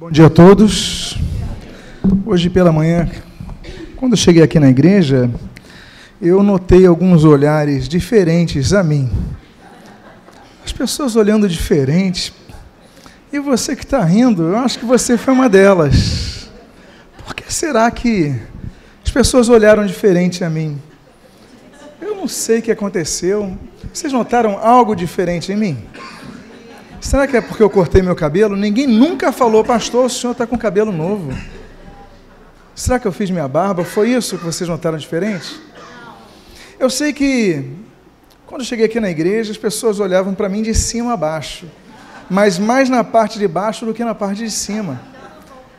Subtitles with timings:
[0.00, 1.18] Bom dia a todos.
[2.24, 3.10] Hoje pela manhã,
[3.96, 5.28] quando eu cheguei aqui na igreja,
[6.22, 9.10] eu notei alguns olhares diferentes a mim.
[10.64, 12.32] As pessoas olhando diferentes.
[13.32, 16.48] E você que está rindo, eu acho que você foi uma delas.
[17.24, 18.40] Por que será que
[19.04, 20.80] as pessoas olharam diferente a mim?
[22.00, 23.58] Eu não sei o que aconteceu.
[23.92, 25.76] Vocês notaram algo diferente em mim?
[27.00, 28.56] Será que é porque eu cortei meu cabelo?
[28.56, 31.32] Ninguém nunca falou, pastor, o senhor está com cabelo novo.
[32.74, 33.84] Será que eu fiz minha barba?
[33.84, 35.60] Foi isso que vocês notaram diferente?
[36.78, 37.64] Eu sei que
[38.46, 41.66] quando eu cheguei aqui na igreja, as pessoas olhavam para mim de cima a baixo,
[42.30, 45.00] mas mais na parte de baixo do que na parte de cima.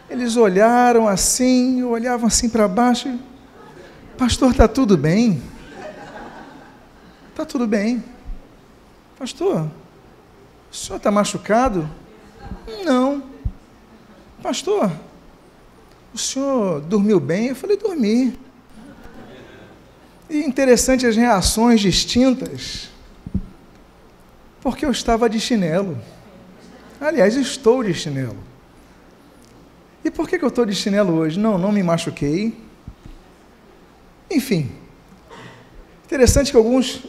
[0.10, 3.18] Eles olharam assim, olhavam assim para baixo.
[4.18, 5.42] Pastor, está tudo bem?
[7.30, 8.04] Está tudo bem.
[9.18, 9.68] Pastor,
[10.72, 11.90] o senhor está machucado?
[12.84, 13.24] Não.
[14.42, 14.92] Pastor,
[16.14, 17.48] o senhor dormiu bem?
[17.48, 18.38] Eu falei, dormi.
[20.30, 22.90] E interessante as reações distintas,
[24.62, 25.98] porque eu estava de chinelo.
[27.02, 28.38] Aliás, estou de chinelo.
[30.04, 31.40] E por que, eu estou de chinelo hoje?
[31.40, 32.56] Não, não me machuquei.
[34.30, 34.72] Enfim,
[36.06, 37.02] interessante que algumas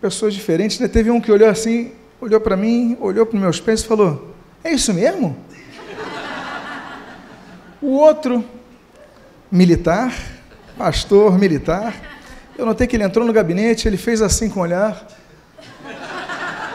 [0.00, 0.86] pessoas diferentes, né?
[0.86, 4.34] teve um que olhou assim, olhou para mim, olhou para os meus pés e falou:
[4.62, 5.36] É isso mesmo?
[7.80, 8.44] O outro,
[9.50, 10.12] militar,
[10.76, 11.94] pastor militar,
[12.56, 15.06] eu notei que ele entrou no gabinete, ele fez assim com o olhar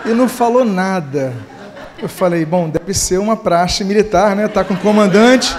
[0.05, 1.33] e não falou nada.
[2.01, 4.45] Eu falei: Bom, deve ser uma praxe militar, né?
[4.45, 5.55] Está com o comandante,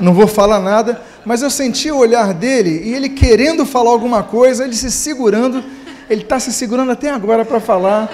[0.00, 1.02] não vou falar nada.
[1.24, 5.62] Mas eu senti o olhar dele e ele querendo falar alguma coisa, ele se segurando,
[6.08, 8.08] ele está se segurando até agora para falar.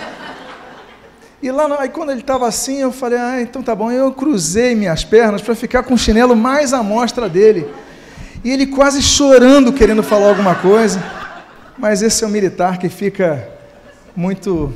[1.44, 3.92] E lá, aí quando ele estava assim, eu falei, ah, então tá bom.
[3.92, 7.68] Eu cruzei minhas pernas para ficar com o chinelo mais à mostra dele.
[8.42, 11.04] E ele quase chorando, querendo falar alguma coisa.
[11.76, 13.46] Mas esse é um militar que fica
[14.16, 14.72] muito,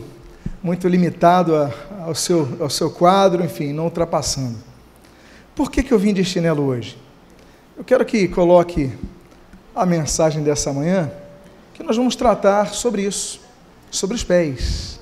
[0.63, 1.71] muito limitado a,
[2.05, 4.59] ao, seu, ao seu quadro, enfim, não ultrapassando.
[5.55, 6.99] Por que, que eu vim de chinelo hoje?
[7.79, 8.93] Eu quero que coloque
[9.75, 11.11] a mensagem dessa manhã,
[11.73, 13.41] que nós vamos tratar sobre isso,
[13.91, 14.98] sobre os pés.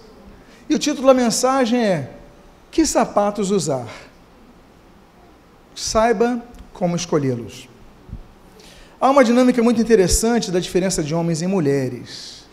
[0.68, 2.10] E o título da mensagem é:
[2.70, 3.86] Que sapatos usar?
[5.74, 7.68] Saiba como escolhê-los.
[9.00, 12.44] Há uma dinâmica muito interessante da diferença de homens e mulheres.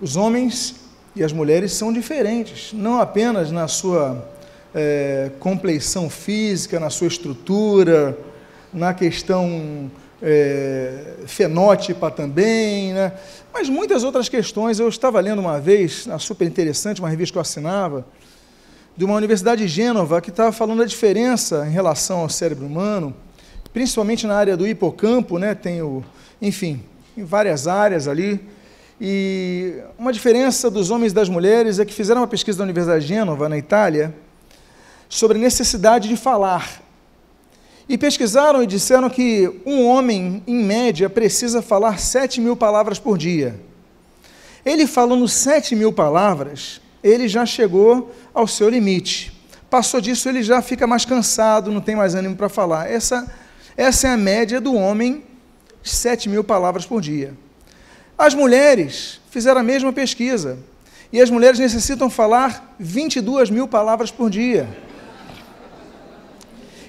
[0.00, 0.74] Os homens
[1.14, 4.28] e as mulheres são diferentes, não apenas na sua
[4.74, 8.16] é, compleição física, na sua estrutura,
[8.72, 9.90] na questão
[10.22, 13.12] é, fenótipa também, né?
[13.52, 14.78] Mas muitas outras questões.
[14.78, 18.06] Eu estava lendo uma vez, super interessante, uma revista que eu assinava,
[18.96, 23.14] de uma universidade de Gênova, que estava falando da diferença em relação ao cérebro humano,
[23.72, 25.54] principalmente na área do hipocampo, né?
[25.54, 26.04] tem o,
[26.40, 26.82] enfim,
[27.16, 28.40] em várias áreas ali.
[29.00, 33.06] E uma diferença dos homens e das mulheres é que fizeram uma pesquisa da Universidade
[33.06, 34.14] de Gênova, na Itália,
[35.08, 36.82] sobre a necessidade de falar
[37.90, 43.18] e pesquisaram e disseram que um homem, em média, precisa falar 7 mil palavras por
[43.18, 43.60] dia.
[44.64, 49.32] Ele falando 7 mil palavras, ele já chegou ao seu limite.
[49.68, 52.88] Passou disso, ele já fica mais cansado, não tem mais ânimo para falar.
[52.88, 53.26] Essa,
[53.76, 55.24] essa é a média do homem,
[55.82, 57.34] 7 mil palavras por dia.
[58.16, 60.60] As mulheres fizeram a mesma pesquisa.
[61.12, 64.68] E as mulheres necessitam falar 22 mil palavras por dia.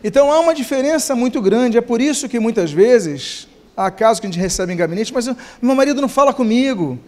[0.04, 3.48] Então há uma diferença muito grande, é por isso que muitas vezes
[3.78, 5.30] há casos que a gente recebe em gabinete, mas
[5.62, 7.00] meu marido não fala comigo,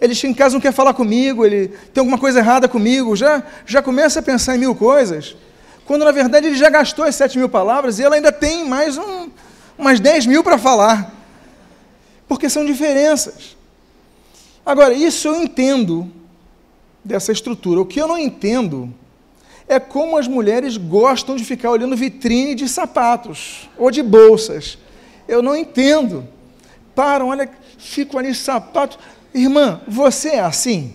[0.00, 3.42] ele chega em casa não quer falar comigo, ele tem alguma coisa errada comigo, já,
[3.64, 5.36] já começa a pensar em mil coisas,
[5.84, 8.98] quando na verdade ele já gastou as sete mil palavras e ela ainda tem mais
[8.98, 9.28] um,
[9.78, 11.14] umas dez mil para falar,
[12.26, 13.56] porque são diferenças.
[14.64, 16.10] Agora, isso eu entendo
[17.04, 17.80] dessa estrutura.
[17.80, 18.92] O que eu não entendo
[19.70, 24.76] é como as mulheres gostam de ficar olhando vitrine de sapatos ou de bolsas.
[25.28, 26.26] Eu não entendo.
[26.92, 27.48] Param, olha,
[27.78, 28.98] ficam ali sapatos.
[29.32, 30.94] Irmã, você é assim?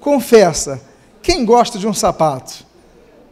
[0.00, 0.82] Confessa.
[1.22, 2.66] Quem gosta de um sapato?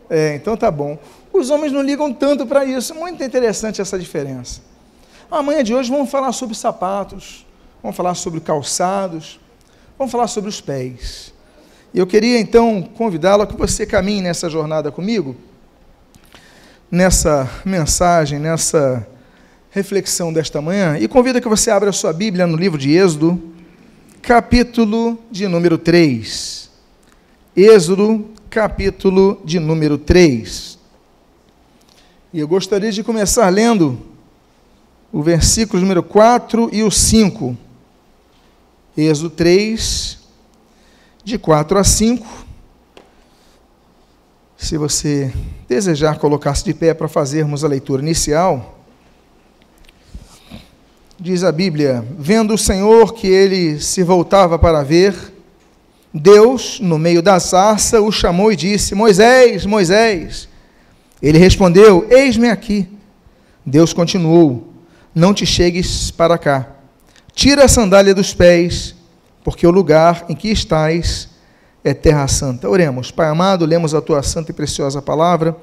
[0.09, 0.97] É, então tá bom.
[1.33, 2.95] Os homens não ligam tanto para isso.
[2.95, 4.61] Muito interessante essa diferença.
[5.29, 7.45] Amanhã de hoje vamos falar sobre sapatos,
[7.83, 9.41] vamos falar sobre calçados,
[9.99, 11.34] vamos falar sobre os pés.
[11.94, 15.37] Eu queria então convidá-lo a que você caminhe nessa jornada comigo,
[16.91, 19.06] nessa mensagem, nessa
[19.70, 23.41] reflexão desta manhã, e convido que você abra a sua Bíblia no livro de Êxodo,
[24.20, 26.69] capítulo de número 3.
[27.56, 30.76] Êxodo, capítulo de número 3.
[32.32, 34.00] E eu gostaria de começar lendo
[35.12, 37.56] o versículo número 4 e o 5.
[38.96, 40.24] Êxodo 3,
[41.25, 42.44] de 4 a 5.
[44.56, 45.32] Se você
[45.67, 48.79] desejar colocar-se de pé para fazermos a leitura inicial,
[51.19, 55.15] diz a Bíblia: Vendo o Senhor que ele se voltava para ver,
[56.12, 60.49] Deus, no meio da sarça, o chamou e disse: Moisés, Moisés.
[61.23, 62.87] Ele respondeu: Eis-me aqui.
[63.65, 64.69] Deus continuou:
[65.15, 66.69] Não te chegues para cá.
[67.35, 68.94] Tira a sandália dos pés,
[69.44, 71.29] porque o lugar em que estás
[71.85, 72.69] é terra santa.
[72.69, 73.11] Oremos.
[73.11, 75.55] Pai amado, lemos a tua santa e preciosa palavra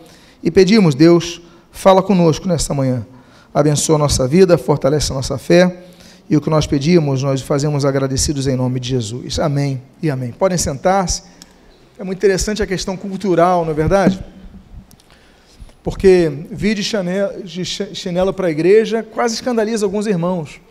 [0.43, 1.41] e pedimos, Deus,
[1.71, 3.05] fala conosco nesta manhã.
[3.53, 5.83] Abençoa a nossa vida, fortalece a nossa fé
[6.29, 9.39] e o que nós pedimos, nós fazemos agradecidos em nome de Jesus.
[9.39, 10.31] Amém e amém.
[10.31, 11.23] Podem sentar-se.
[11.97, 14.23] É muito interessante a questão cultural, não é verdade?
[15.83, 20.61] Porque vir de chinelo, de chinelo para a igreja quase escandaliza alguns irmãos.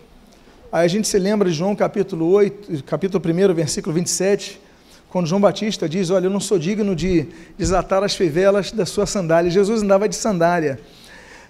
[0.73, 4.61] Aí a gente se lembra de João capítulo 8, capítulo 1, versículo 27,
[5.09, 7.27] quando João Batista diz: Olha, eu não sou digno de
[7.59, 9.51] desatar as fivelas da sua sandália.
[9.51, 10.79] Jesus andava de sandália.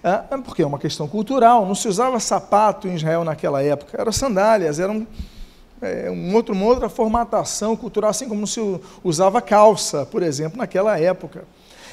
[0.03, 4.11] Ah, porque é uma questão cultural, não se usava sapato em Israel naquela época, eram
[4.11, 5.05] sandálias, eram
[5.79, 8.59] é, um outro, uma outra formatação cultural, assim como se
[9.03, 11.43] usava calça, por exemplo, naquela época.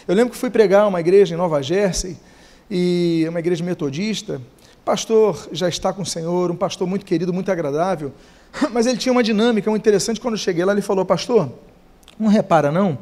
[0.06, 2.16] Eu lembro que fui pregar uma igreja em Nova Jersey,
[2.70, 4.40] e uma igreja metodista,
[4.88, 8.10] pastor já está com o Senhor, um pastor muito querido, muito agradável,
[8.72, 11.52] mas ele tinha uma dinâmica muito interessante, quando eu cheguei lá ele falou, pastor,
[12.18, 12.96] não repara não,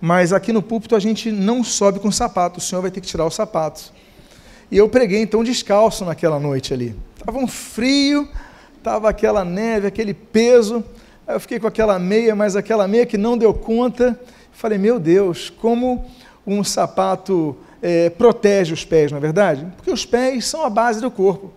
[0.00, 3.06] mas aqui no púlpito a gente não sobe com sapato, o senhor vai ter que
[3.06, 3.92] tirar os sapatos.
[4.70, 6.96] E eu preguei então descalço naquela noite ali.
[7.18, 8.26] Estava um frio,
[8.78, 10.82] estava aquela neve, aquele peso.
[11.26, 14.18] Aí eu fiquei com aquela meia, mas aquela meia que não deu conta.
[14.52, 16.06] Falei, meu Deus, como
[16.46, 17.56] um sapato
[17.88, 19.64] é, protege os pés, não é verdade?
[19.76, 21.52] Porque os pés são a base do corpo.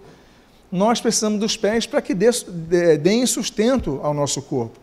[0.71, 4.77] Nós precisamos dos pés para que deem sustento ao nosso corpo.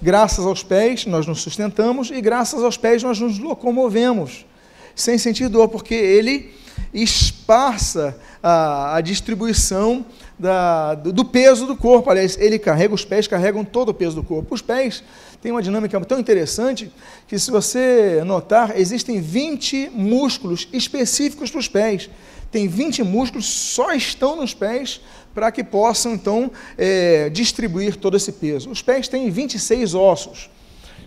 [0.00, 4.46] Graças aos pés nós nos sustentamos e graças aos pés nós nos locomovemos
[4.94, 6.54] sem sentir dor, porque ele
[6.92, 10.06] esparça a, a distribuição
[10.38, 12.10] da, do, peso do corpo.
[12.10, 14.54] Aliás, ele carrega, os pés carregam todo o peso do corpo.
[14.54, 15.02] Os pés
[15.40, 16.90] têm uma dinâmica tão interessante
[17.26, 22.10] que, se você notar, existem 20 músculos específicos para os pés.
[22.50, 25.00] Tem 20 músculos, só estão nos pés
[25.34, 28.70] para que possam, então, é, distribuir todo esse peso.
[28.70, 30.48] Os pés têm 26 ossos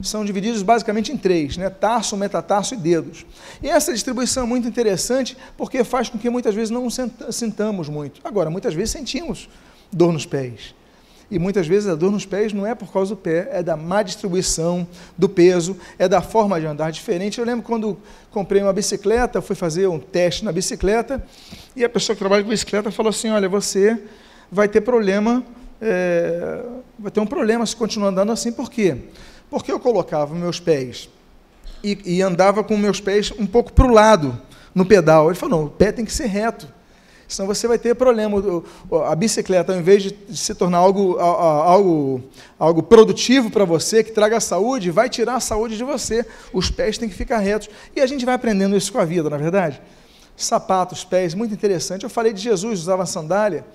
[0.01, 1.69] são divididos basicamente em três, né?
[1.69, 3.25] tarso, metatarso e dedos.
[3.61, 6.87] E essa distribuição é muito interessante porque faz com que muitas vezes não
[7.31, 8.21] sintamos muito.
[8.23, 9.49] Agora, muitas vezes sentimos
[9.91, 10.75] dor nos pés.
[11.29, 13.75] E muitas vezes a dor nos pés não é por causa do pé, é da
[13.75, 17.37] má distribuição do peso, é da forma de andar diferente.
[17.37, 17.97] Eu lembro quando
[18.31, 21.21] comprei uma bicicleta, fui fazer um teste na bicicleta,
[21.75, 24.01] e a pessoa que trabalha com bicicleta falou assim: olha, você
[24.49, 25.43] vai ter problema,
[25.81, 26.63] é,
[26.97, 28.95] vai ter um problema se continuar andando assim, por quê?
[29.49, 31.09] Porque eu colocava meus pés
[31.83, 34.39] e, e andava com meus pés um pouco para o lado
[34.73, 35.27] no pedal.
[35.27, 36.67] Ele falou: não, o pé tem que ser reto.
[37.27, 38.41] Senão você vai ter problema.
[39.05, 42.23] A bicicleta, ao invés de se tornar algo, algo,
[42.57, 46.25] algo produtivo para você, que traga saúde, vai tirar a saúde de você.
[46.53, 47.69] Os pés têm que ficar retos.
[47.93, 49.81] E a gente vai aprendendo isso com a vida, na é verdade?
[50.37, 52.03] Sapatos, pés, muito interessante.
[52.03, 53.65] Eu falei de Jesus, usava sandália.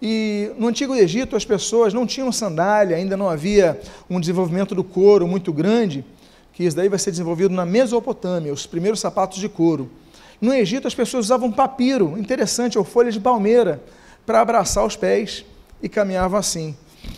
[0.00, 4.84] E no Antigo Egito as pessoas não tinham sandália, ainda não havia um desenvolvimento do
[4.84, 6.04] couro muito grande,
[6.52, 9.90] que isso daí vai ser desenvolvido na Mesopotâmia, os primeiros sapatos de couro.
[10.40, 13.82] No Egito as pessoas usavam papiro, interessante, ou folha de palmeira,
[14.24, 15.44] para abraçar os pés
[15.82, 16.76] e caminhavam assim.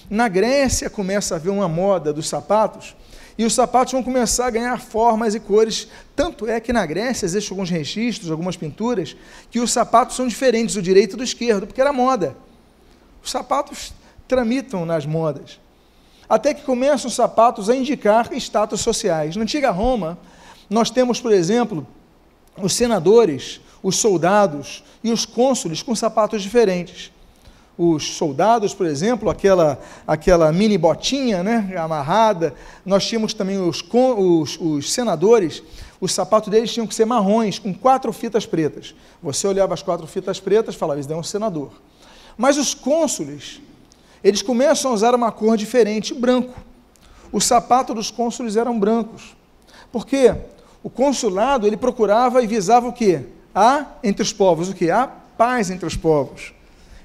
[0.08, 2.96] Na Grécia começa a haver uma moda dos sapatos,
[3.36, 5.88] e os sapatos vão começar a ganhar formas e cores.
[6.14, 9.16] Tanto é que na Grécia existem alguns registros, algumas pinturas,
[9.50, 12.36] que os sapatos são diferentes do direito e do esquerdo, porque era moda.
[13.22, 13.92] Os sapatos
[14.26, 15.58] tramitam nas modas.
[16.28, 19.34] Até que começam os sapatos a indicar status sociais.
[19.34, 20.16] Na antiga Roma,
[20.68, 21.84] nós temos, por exemplo,
[22.56, 27.10] os senadores, os soldados e os cônsules com sapatos diferentes.
[27.76, 32.54] Os soldados, por exemplo, aquela, aquela mini botinha né, amarrada.
[32.84, 35.62] Nós tínhamos também os, os, os senadores,
[36.00, 38.94] os sapatos deles tinham que ser marrons, com quatro fitas pretas.
[39.22, 41.72] Você olhava as quatro fitas pretas e falava, isso é um senador.
[42.40, 43.60] Mas os cônsules,
[44.24, 46.58] eles começam a usar uma cor diferente, branco.
[47.30, 49.36] Os sapatos dos cônsules eram brancos.
[49.92, 50.34] Porque
[50.82, 53.26] o consulado, ele procurava e visava o quê?
[53.54, 54.90] A entre os povos, o quê?
[54.90, 56.54] A paz entre os povos.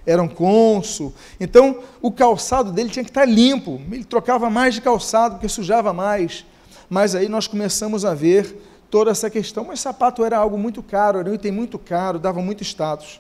[0.05, 1.13] Era um cônsul.
[1.37, 3.81] Então, o calçado dele tinha que estar limpo.
[3.91, 6.45] Ele trocava mais de calçado porque sujava mais.
[6.89, 8.57] Mas aí nós começamos a ver
[8.89, 12.41] toda essa questão, mas sapato era algo muito caro, era um item muito caro, dava
[12.41, 13.19] muito status.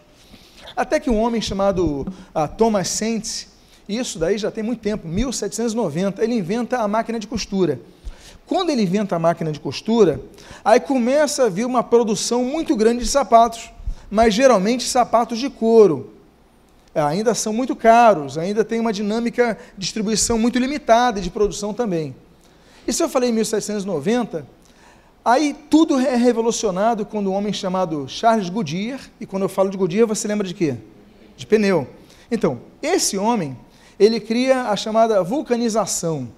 [0.75, 3.47] Até que um homem chamado uh, Thomas Saints,
[3.87, 7.79] isso daí já tem muito tempo, 1790, ele inventa a máquina de costura.
[8.45, 10.19] Quando ele inventa a máquina de costura,
[10.63, 13.71] aí começa a vir uma produção muito grande de sapatos,
[14.09, 16.13] mas geralmente sapatos de couro.
[16.93, 21.73] É, ainda são muito caros, ainda tem uma dinâmica de distribuição muito limitada de produção
[21.73, 22.15] também.
[22.87, 24.45] E se eu falei em 1790,
[25.25, 29.77] aí tudo é revolucionado quando um homem chamado Charles Goodyear, e quando eu falo de
[29.77, 30.75] Goodyear, você lembra de quê?
[31.35, 31.87] De pneu.
[32.29, 33.57] Então, esse homem,
[33.99, 36.29] ele cria a chamada vulcanização.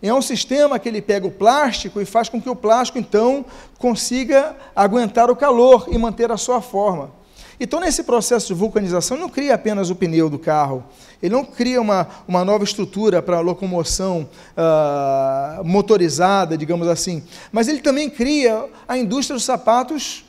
[0.00, 3.44] É um sistema que ele pega o plástico e faz com que o plástico, então,
[3.78, 7.10] consiga aguentar o calor e manter a sua forma.
[7.58, 10.84] Então, nesse processo de vulcanização, ele não cria apenas o pneu do carro,
[11.22, 17.80] ele não cria uma, uma nova estrutura para locomoção uh, motorizada, digamos assim, mas ele
[17.80, 20.24] também cria a indústria dos sapatos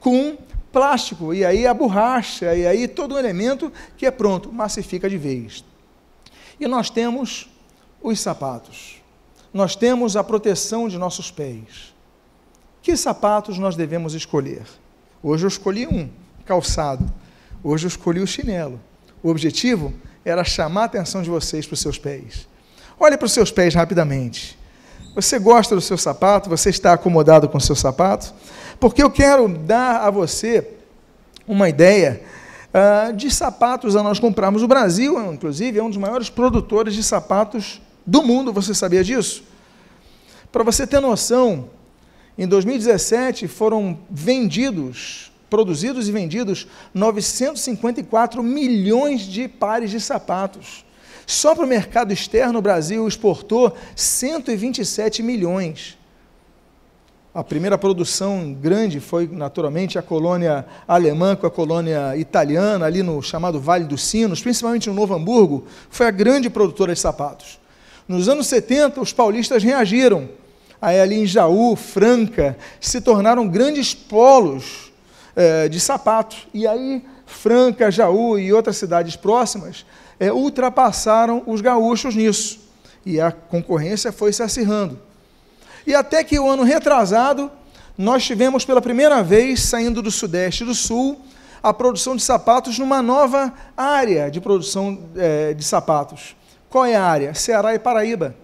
[0.00, 0.36] com
[0.72, 5.18] plástico, e aí a borracha, e aí todo um elemento que é pronto, massifica de
[5.18, 5.64] vez.
[6.60, 7.48] E nós temos
[8.00, 8.98] os sapatos
[9.52, 11.94] nós temos a proteção de nossos pés.
[12.82, 14.64] Que sapatos nós devemos escolher?
[15.22, 16.08] Hoje eu escolhi um,
[16.48, 17.04] calçado.
[17.62, 18.80] Hoje eu escolhi o chinelo.
[19.22, 19.92] O objetivo
[20.24, 22.48] era chamar a atenção de vocês para os seus pés.
[22.98, 24.58] Olhe para os seus pés rapidamente.
[25.14, 26.48] Você gosta do seu sapato?
[26.48, 28.32] Você está acomodado com o seu sapato?
[28.80, 30.66] Porque eu quero dar a você
[31.46, 32.22] uma ideia
[32.72, 34.62] uh, de sapatos a nós comprarmos.
[34.62, 39.44] O Brasil, inclusive, é um dos maiores produtores de sapatos do mundo, você sabia disso?
[40.50, 41.68] Para você ter noção,
[42.38, 50.84] em 2017 foram vendidos, produzidos e vendidos 954 milhões de pares de sapatos.
[51.26, 55.98] Só para o mercado externo, o Brasil exportou 127 milhões.
[57.34, 63.22] A primeira produção grande foi, naturalmente, a colônia alemã com a colônia italiana, ali no
[63.22, 67.60] chamado Vale dos Sinos, principalmente no Novo Hamburgo, foi a grande produtora de sapatos.
[68.08, 70.30] Nos anos 70, os paulistas reagiram.
[70.80, 74.87] Aí, ali em Jaú, Franca, se tornaram grandes polos
[75.38, 76.36] é, de sapato.
[76.52, 79.86] E aí, Franca, Jaú e outras cidades próximas
[80.18, 82.58] é, ultrapassaram os gaúchos nisso.
[83.06, 84.98] E a concorrência foi se acirrando.
[85.86, 87.52] E até que o ano retrasado,
[87.96, 91.20] nós tivemos pela primeira vez, saindo do Sudeste e do Sul,
[91.62, 96.36] a produção de sapatos numa nova área de produção é, de sapatos.
[96.68, 97.32] Qual é a área?
[97.32, 98.34] Ceará e Paraíba.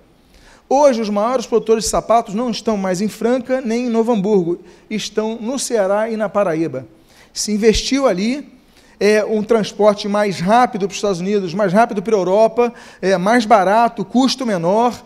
[0.68, 4.58] Hoje, os maiores produtores de sapatos não estão mais em Franca nem em Novo Hamburgo,
[4.88, 6.86] estão no Ceará e na Paraíba.
[7.32, 8.50] Se investiu ali,
[8.98, 13.16] é um transporte mais rápido para os Estados Unidos, mais rápido para a Europa, é
[13.18, 15.04] mais barato, custo menor.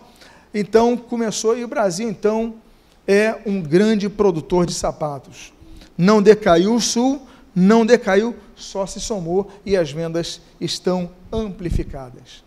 [0.53, 2.55] Então começou e o Brasil então
[3.07, 5.53] é um grande produtor de sapatos.
[5.97, 7.21] Não decaiu o Sul,
[7.53, 12.43] não decaiu, só se somou e as vendas estão amplificadas.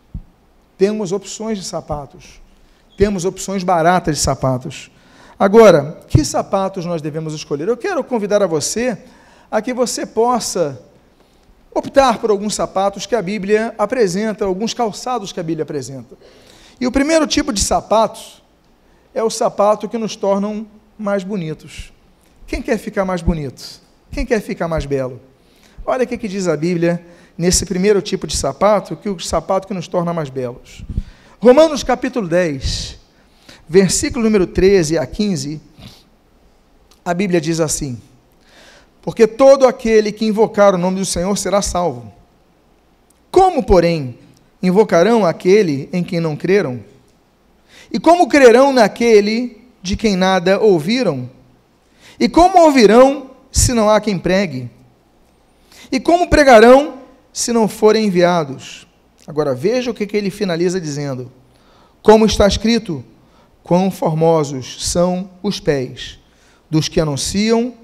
[0.78, 2.41] Temos opções de sapatos.
[3.02, 4.88] Temos opções baratas de sapatos.
[5.37, 7.66] Agora, que sapatos nós devemos escolher?
[7.66, 8.97] Eu quero convidar a você
[9.50, 10.80] a que você possa
[11.75, 16.16] optar por alguns sapatos que a Bíblia apresenta, alguns calçados que a Bíblia apresenta.
[16.80, 18.40] E o primeiro tipo de sapatos
[19.12, 20.64] é o sapato que nos tornam
[20.97, 21.92] mais bonitos.
[22.47, 23.80] Quem quer ficar mais bonito?
[24.12, 25.21] Quem quer ficar mais belo?
[25.85, 27.04] Olha o que diz a Bíblia
[27.37, 30.85] nesse primeiro tipo de sapato, que o sapato que nos torna mais belos.
[31.42, 33.00] Romanos capítulo 10,
[33.68, 35.61] versículo número 13 a 15,
[37.04, 38.00] a Bíblia diz assim:
[39.02, 42.12] Porque todo aquele que invocar o nome do Senhor será salvo.
[43.28, 44.16] Como, porém,
[44.62, 46.78] invocarão aquele em quem não creram?
[47.92, 51.28] E como crerão naquele de quem nada ouviram?
[52.20, 54.70] E como ouvirão se não há quem pregue?
[55.90, 57.00] E como pregarão
[57.32, 58.87] se não forem enviados.
[59.26, 61.31] Agora veja o que, que ele finaliza dizendo.
[62.02, 63.05] Como está escrito,
[63.62, 66.19] quão formosos são os pés
[66.69, 67.75] dos que anunciam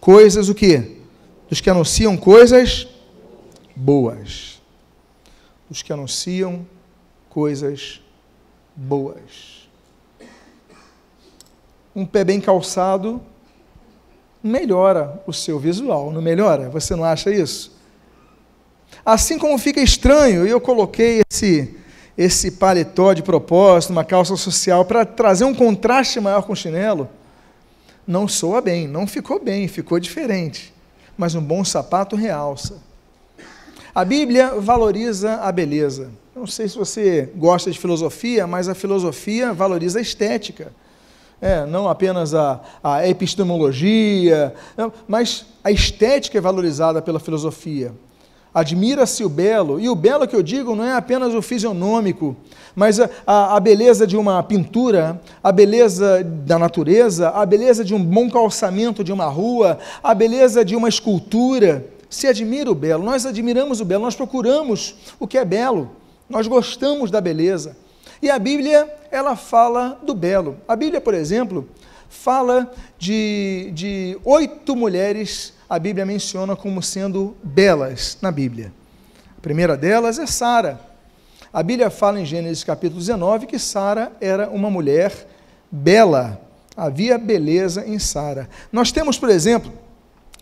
[0.00, 0.96] coisas o quê?
[1.48, 2.88] Dos que anunciam coisas
[3.76, 4.60] boas.
[5.68, 6.66] Dos que anunciam
[7.28, 8.00] coisas
[8.74, 9.68] boas.
[11.94, 13.20] Um pé bem calçado
[14.42, 16.68] melhora o seu visual, não melhora?
[16.70, 17.73] Você não acha isso?
[19.04, 21.76] Assim como fica estranho, eu coloquei esse,
[22.16, 27.08] esse paletó de propósito, uma calça social, para trazer um contraste maior com o chinelo,
[28.06, 30.72] não soa bem, não ficou bem, ficou diferente.
[31.18, 32.82] Mas um bom sapato realça.
[33.94, 36.10] A Bíblia valoriza a beleza.
[36.34, 40.72] Não sei se você gosta de filosofia, mas a filosofia valoriza a estética.
[41.40, 47.92] é, não apenas a, a epistemologia, não, mas a estética é valorizada pela filosofia.
[48.54, 52.36] Admira-se o belo, e o belo que eu digo não é apenas o fisionômico,
[52.72, 58.04] mas a, a, beleza de uma pintura, a beleza da natureza, a beleza de um
[58.04, 61.84] bom calçamento de uma rua, a beleza de uma escultura.
[62.08, 65.90] Se admira o belo, nós admiramos o belo, nós procuramos o que é belo,
[66.30, 67.76] nós gostamos da beleza.
[68.22, 70.58] E a Bíblia, ela fala do belo.
[70.68, 71.68] A Bíblia, por exemplo,
[72.08, 78.72] fala de, de oito mulheres a Bíblia menciona como sendo belas na Bíblia.
[79.36, 80.80] A primeira delas é Sara.
[81.52, 85.26] A Bíblia fala em Gênesis capítulo 19 que Sara era uma mulher
[85.70, 86.40] bela.
[86.76, 88.48] Havia beleza em Sara.
[88.72, 89.72] Nós temos, por exemplo,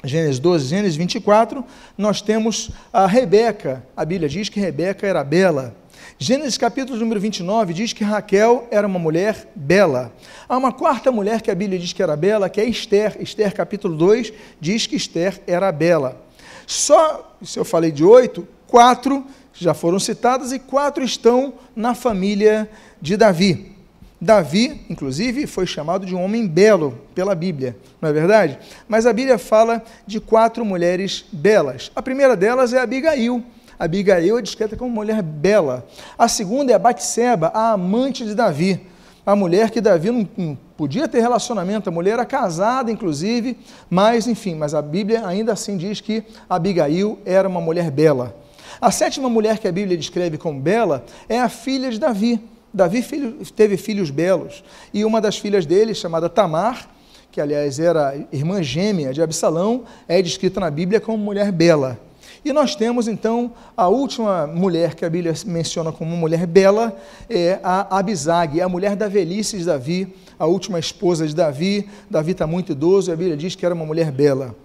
[0.04, 1.64] Gênesis 12, Gênesis 24,
[1.96, 3.84] nós temos a Rebeca.
[3.96, 5.76] A Bíblia diz que Rebeca era bela.
[6.22, 10.12] Gênesis capítulo número 29 diz que Raquel era uma mulher bela.
[10.48, 13.16] Há uma quarta mulher que a Bíblia diz que era bela, que é Esther.
[13.18, 16.24] Esther capítulo 2 diz que Esther era bela.
[16.64, 22.70] Só, se eu falei de oito, quatro já foram citadas e quatro estão na família
[23.00, 23.72] de Davi.
[24.20, 28.60] Davi, inclusive, foi chamado de um homem belo pela Bíblia, não é verdade?
[28.86, 31.90] Mas a Bíblia fala de quatro mulheres belas.
[31.96, 33.44] A primeira delas é Abigail.
[33.78, 35.86] Abigail é descrita como mulher bela.
[36.18, 38.86] A segunda é a Batseba, a amante de Davi.
[39.24, 43.56] A mulher que Davi não, não, podia ter relacionamento, a mulher era casada, inclusive,
[43.88, 48.34] mas, enfim, mas a Bíblia ainda assim diz que Abigail era uma mulher bela.
[48.80, 52.40] A sétima mulher que a Bíblia descreve como bela é a filha de Davi.
[52.74, 56.88] Davi filho, teve filhos belos, e uma das filhas dele, chamada Tamar,
[57.30, 61.98] que aliás era irmã gêmea de Absalão, é descrita na Bíblia como mulher bela.
[62.44, 66.96] E nós temos então a última mulher que a Bíblia menciona como mulher bela,
[67.30, 71.88] é a Abisag, a mulher da velhice de Davi, a última esposa de Davi.
[72.10, 74.56] Davi está muito idoso e a Bíblia diz que era uma mulher bela.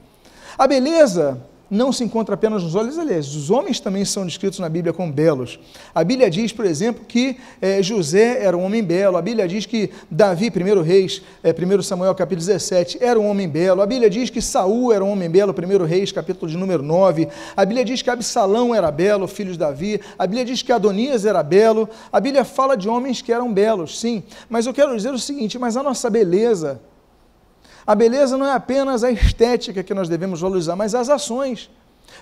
[0.58, 1.40] A beleza
[1.70, 5.12] não se encontra apenas nos olhos, aliás, os homens também são descritos na Bíblia como
[5.12, 5.60] belos.
[5.94, 9.18] A Bíblia diz, por exemplo, que é, José era um homem belo.
[9.18, 13.48] A Bíblia diz que Davi, primeiro reis, é, 1 Samuel capítulo 17, era um homem
[13.48, 13.82] belo.
[13.82, 17.28] A Bíblia diz que Saul era um homem belo, 1 reis capítulo de número 9.
[17.56, 20.00] A Bíblia diz que Absalão era belo, filho de Davi.
[20.18, 21.90] A Bíblia diz que Adonias era belo.
[22.12, 24.24] A Bíblia fala de homens que eram belos, sim.
[24.50, 26.80] Mas eu quero dizer o seguinte, mas a nossa beleza
[27.88, 31.70] a beleza não é apenas a estética que nós devemos valorizar, mas as ações.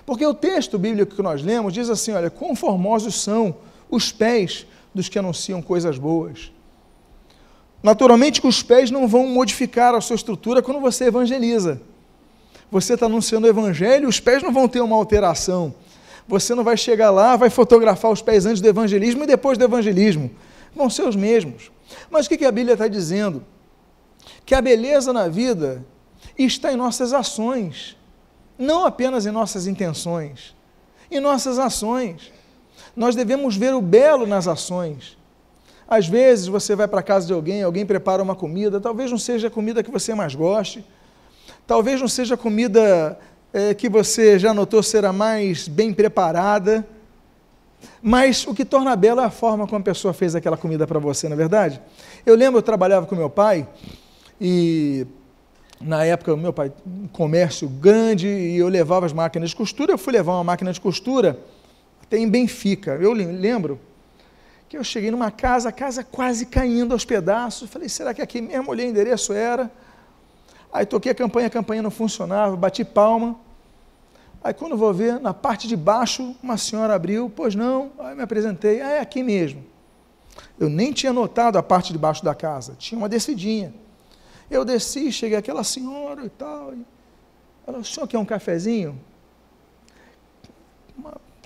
[0.06, 3.56] Porque o texto bíblico que nós lemos diz assim: olha, conformosos são
[3.90, 6.52] os pés dos que anunciam coisas boas.
[7.82, 11.80] Naturalmente que os pés não vão modificar a sua estrutura quando você evangeliza.
[12.70, 15.74] Você está anunciando o evangelho, os pés não vão ter uma alteração.
[16.28, 19.64] Você não vai chegar lá, vai fotografar os pés antes do evangelismo e depois do
[19.64, 20.30] evangelismo.
[20.74, 21.70] Vão ser os mesmos.
[22.10, 23.44] Mas o que a Bíblia está dizendo?
[24.44, 25.84] Que a beleza na vida
[26.38, 27.96] está em nossas ações,
[28.58, 30.54] não apenas em nossas intenções,
[31.10, 32.32] em nossas ações.
[32.94, 35.16] Nós devemos ver o belo nas ações.
[35.88, 39.18] Às vezes você vai para a casa de alguém, alguém prepara uma comida, talvez não
[39.18, 40.84] seja a comida que você mais goste,
[41.66, 43.18] talvez não seja a comida
[43.52, 46.86] é, que você já notou ser a mais bem preparada,
[48.02, 50.98] mas o que torna bela é a forma como a pessoa fez aquela comida para
[50.98, 51.80] você, na é verdade?
[52.24, 53.68] Eu lembro, eu trabalhava com meu pai,
[54.40, 55.06] e
[55.80, 59.92] na época, meu pai, um comércio grande, e eu levava as máquinas de costura.
[59.92, 61.38] Eu fui levar uma máquina de costura
[62.02, 62.92] até em Benfica.
[62.92, 63.78] Eu lembro
[64.68, 67.68] que eu cheguei numa casa, a casa quase caindo aos pedaços.
[67.68, 68.70] Falei, será que aqui mesmo?
[68.70, 69.70] Olhei o endereço, era.
[70.72, 73.36] Aí toquei a campanha, a campanha não funcionava, bati palma.
[74.42, 78.22] Aí quando vou ver, na parte de baixo, uma senhora abriu, pois não, aí me
[78.22, 79.64] apresentei, ah, é aqui mesmo.
[80.58, 83.74] Eu nem tinha notado a parte de baixo da casa, tinha uma descidinha.
[84.50, 86.72] Eu desci, cheguei aquela senhora e tal.
[86.74, 86.84] E
[87.66, 88.98] ela, o senhor quer um cafezinho?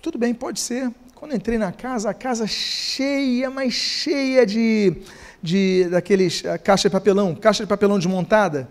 [0.03, 0.93] Tudo bem, pode ser.
[1.15, 4.97] Quando entrei na casa, a casa cheia, mas cheia de,
[5.43, 8.69] de daqueles caixa de papelão, caixa de papelão desmontada.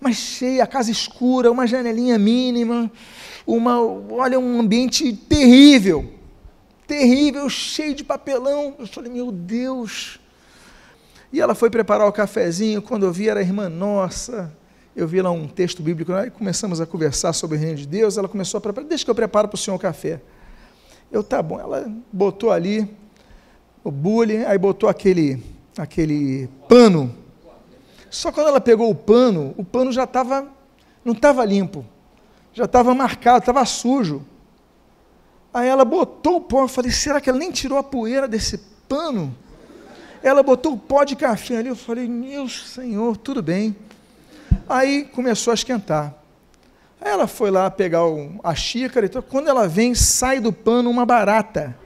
[0.00, 2.90] Mas cheia, a casa escura, uma janelinha mínima,
[3.46, 6.12] uma, olha, um ambiente terrível.
[6.86, 8.74] Terrível, cheio de papelão.
[8.78, 10.20] Eu falei, meu Deus,
[11.36, 14.50] e ela foi preparar o cafezinho, quando eu vi era a irmã nossa,
[14.96, 18.16] eu vi lá um texto bíblico, aí começamos a conversar sobre o reino de Deus,
[18.16, 20.22] ela começou a preparar, deixa que eu preparo para o senhor o café.
[21.12, 22.88] Eu, tá bom, ela botou ali
[23.84, 25.44] o bule, aí botou aquele,
[25.76, 27.14] aquele pano.
[28.08, 30.48] Só quando ela pegou o pano, o pano já estava,
[31.04, 31.84] não estava limpo,
[32.54, 34.24] já estava marcado, estava sujo.
[35.52, 38.56] Aí ela botou o pano, eu falei, será que ela nem tirou a poeira desse
[38.88, 39.36] pano?
[40.26, 43.76] Ela botou o pó de café ali, eu falei, meu senhor, tudo bem.
[44.68, 46.12] Aí começou a esquentar.
[47.00, 48.00] Aí ela foi lá pegar
[48.42, 49.22] a xícara e tal.
[49.22, 51.78] Quando ela vem, sai do pano uma barata.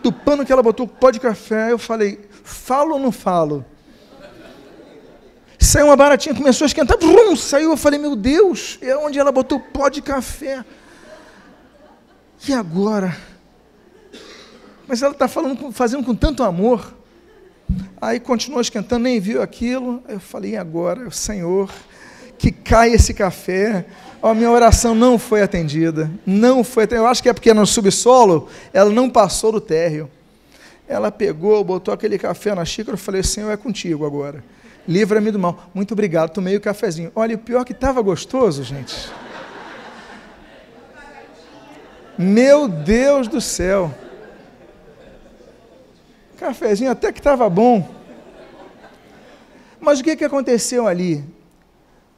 [0.00, 3.64] Do pano que ela botou o pó de café, eu falei, falo ou não falo?
[5.58, 9.32] Saiu uma baratinha, começou a esquentar, brum, saiu, eu falei, meu Deus, é onde ela
[9.32, 10.64] botou o pó de café.
[12.48, 13.16] E agora?
[14.86, 16.99] Mas ela está falando, fazendo com tanto amor.
[18.00, 20.02] Aí continuou esquentando, nem viu aquilo.
[20.08, 21.70] Eu falei, e agora, Senhor,
[22.38, 23.84] que cai esse café.
[24.22, 26.10] A minha oração não foi atendida.
[26.24, 27.04] Não foi atendida.
[27.04, 30.10] Eu acho que é porque no subsolo ela não passou do térreo.
[30.88, 32.94] Ela pegou, botou aquele café na xícara.
[32.94, 34.42] Eu falei, Senhor, é contigo agora.
[34.88, 35.70] Livra-me do mal.
[35.74, 37.12] Muito obrigado, tomei o cafezinho.
[37.14, 39.10] Olha, o pior que estava gostoso, gente.
[42.18, 43.94] Meu Deus do céu.
[46.40, 47.86] Cafezinho até que estava bom.
[49.78, 51.22] Mas o que, que aconteceu ali?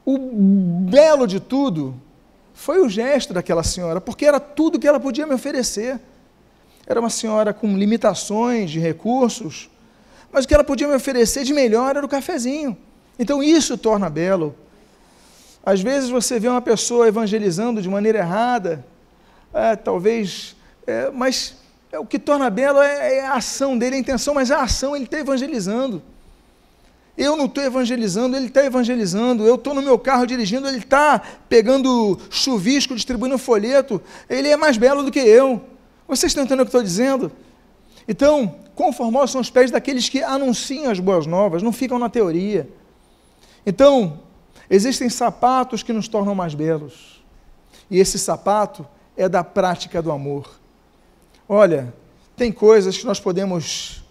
[0.05, 0.17] O
[0.89, 1.93] belo de tudo
[2.53, 5.99] foi o gesto daquela senhora, porque era tudo que ela podia me oferecer.
[6.87, 9.69] Era uma senhora com limitações de recursos,
[10.31, 12.77] mas o que ela podia me oferecer de melhor era o cafezinho.
[13.19, 14.55] Então isso torna belo.
[15.65, 18.85] Às vezes você vê uma pessoa evangelizando de maneira errada,
[19.53, 20.55] é, talvez,
[20.87, 21.57] é, mas
[21.93, 24.95] é, o que torna belo é, é, a ação dele, a intenção, mas a ação
[24.95, 26.01] ele está evangelizando.
[27.15, 29.45] Eu não estou evangelizando, ele está evangelizando.
[29.45, 34.01] Eu estou no meu carro dirigindo, ele está pegando chuvisco, distribuindo folheto.
[34.27, 35.61] Ele é mais belo do que eu.
[36.07, 37.31] Vocês estão entendendo o que estou dizendo?
[38.07, 42.67] Então, conformosos são os pés daqueles que anunciam as boas novas, não ficam na teoria.
[43.63, 44.19] Então,
[44.67, 47.23] existem sapatos que nos tornam mais belos.
[47.87, 48.83] E esse sapato
[49.15, 50.62] é da prática do amor.
[51.47, 51.93] Olha,
[52.35, 54.03] tem coisas que nós podemos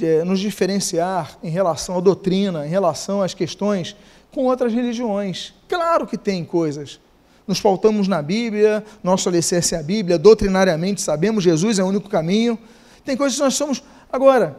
[0.00, 3.96] é, nos diferenciar em relação à doutrina, em relação às questões
[4.32, 5.54] com outras religiões.
[5.68, 7.00] Claro que tem coisas.
[7.46, 12.08] Nos faltamos na Bíblia, nosso alicerce é a Bíblia, doutrinariamente sabemos Jesus é o único
[12.08, 12.58] caminho.
[13.04, 13.82] Tem coisas que nós somos.
[14.12, 14.58] Agora,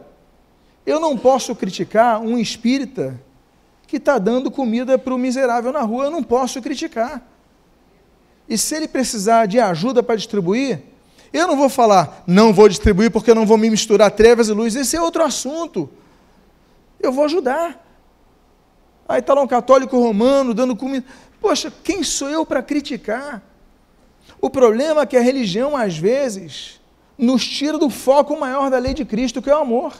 [0.86, 3.20] eu não posso criticar um espírita
[3.86, 7.22] que está dando comida para o miserável na rua, eu não posso criticar.
[8.48, 10.82] E se ele precisar de ajuda para distribuir,
[11.32, 14.52] eu não vou falar, não vou distribuir porque eu não vou me misturar trevas e
[14.52, 15.88] luz, esse é outro assunto.
[16.98, 17.84] Eu vou ajudar.
[19.08, 21.06] Aí está lá um católico romano dando comida.
[21.40, 23.42] Poxa, quem sou eu para criticar?
[24.40, 26.80] O problema é que a religião, às vezes,
[27.16, 29.94] nos tira do foco maior da lei de Cristo, que é o amor.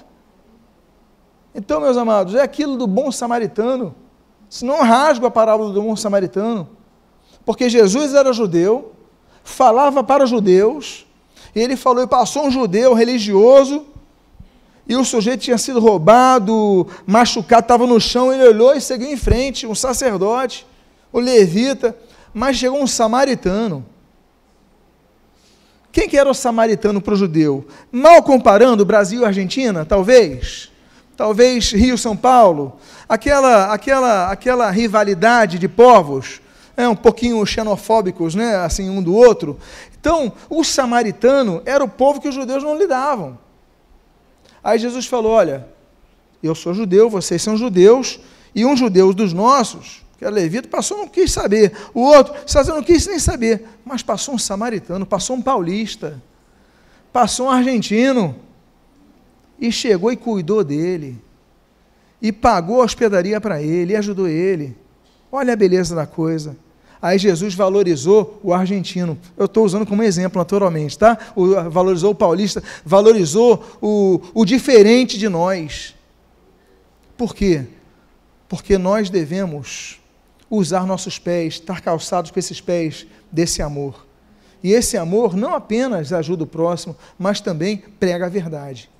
[1.55, 3.95] Então, meus amados, é aquilo do bom samaritano.
[4.49, 6.69] Se não rasgo a parábola do bom samaritano,
[7.45, 8.93] porque Jesus era judeu,
[9.43, 11.07] falava para os judeus,
[11.55, 13.87] e ele falou, e passou um judeu religioso,
[14.89, 19.17] e o sujeito tinha sido roubado, machucado, estava no chão, ele olhou e seguiu em
[19.17, 20.67] frente, um sacerdote,
[21.13, 21.95] o levita,
[22.33, 23.85] mas chegou um samaritano.
[25.93, 27.67] Quem que era o samaritano para o judeu?
[27.91, 30.71] Mal comparando Brasil e Argentina, talvez,
[31.17, 36.41] talvez Rio São Paulo, aquela aquela aquela rivalidade de povos,
[36.77, 39.59] é, um pouquinho xenofóbicos, né, assim, um do outro.
[40.01, 43.39] Então, o samaritano era o povo que os judeus não lidavam.
[44.63, 45.67] Aí Jesus falou: Olha,
[46.43, 48.21] eu sou judeu, vocês são judeus,
[48.55, 51.73] e um judeu dos nossos, que era levita, passou, não quis saber.
[51.93, 53.67] O outro, Sazão não quis nem saber.
[53.85, 56.21] Mas passou um samaritano, passou um paulista,
[57.13, 58.37] passou um argentino,
[59.61, 61.21] e chegou e cuidou dele,
[62.23, 64.77] e pagou a hospedaria para ele, e ajudou ele.
[65.31, 66.57] Olha a beleza da coisa.
[67.01, 69.19] Aí Jesus valorizou o argentino.
[69.37, 71.17] Eu estou usando como exemplo, naturalmente, tá?
[71.37, 75.95] O, valorizou o paulista, valorizou o, o diferente de nós.
[77.17, 77.67] Por quê?
[78.49, 80.01] Porque nós devemos
[80.51, 84.07] usar nossos pés, estar calçados com esses pés desse amor.
[84.63, 88.91] E esse amor não apenas ajuda o próximo, mas também prega a verdade.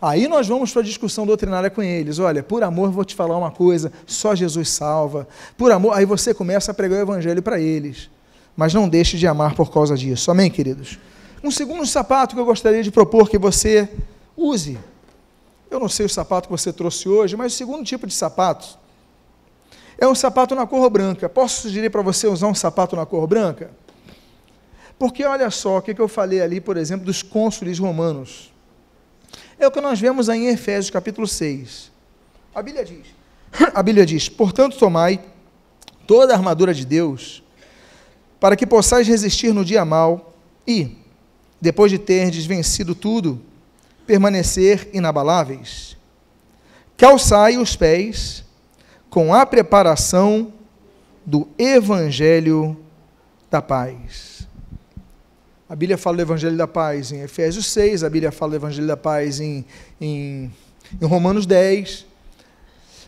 [0.00, 2.18] Aí nós vamos para a discussão doutrinária com eles.
[2.18, 5.26] Olha, por amor vou te falar uma coisa, só Jesus salva.
[5.56, 8.08] Por amor, aí você começa a pregar o evangelho para eles.
[8.56, 10.30] Mas não deixe de amar por causa disso.
[10.30, 10.98] Amém, queridos?
[11.42, 13.88] Um segundo sapato que eu gostaria de propor que você
[14.36, 14.78] use.
[15.70, 18.78] Eu não sei o sapato que você trouxe hoje, mas o segundo tipo de sapato
[19.98, 21.28] é um sapato na cor branca.
[21.28, 23.70] Posso sugerir para você usar um sapato na cor branca?
[24.98, 28.52] Porque olha só o que eu falei ali, por exemplo, dos cônsules romanos.
[29.58, 31.90] É o que nós vemos aí em Efésios capítulo 6.
[32.54, 33.06] A Bíblia diz:
[33.74, 35.20] A Bíblia diz: "Portanto, tomai
[36.06, 37.42] toda a armadura de Deus,
[38.38, 40.34] para que possais resistir no dia mal
[40.66, 40.96] e,
[41.60, 43.40] depois de terdes vencido tudo,
[44.06, 45.98] permanecer inabaláveis."
[46.98, 48.44] calçai os pés
[49.08, 50.52] com a preparação
[51.24, 52.76] do evangelho
[53.48, 54.37] da paz.
[55.68, 58.86] A Bíblia fala do Evangelho da Paz em Efésios 6, a Bíblia fala do Evangelho
[58.86, 59.66] da Paz em,
[60.00, 60.50] em,
[60.98, 62.06] em Romanos 10.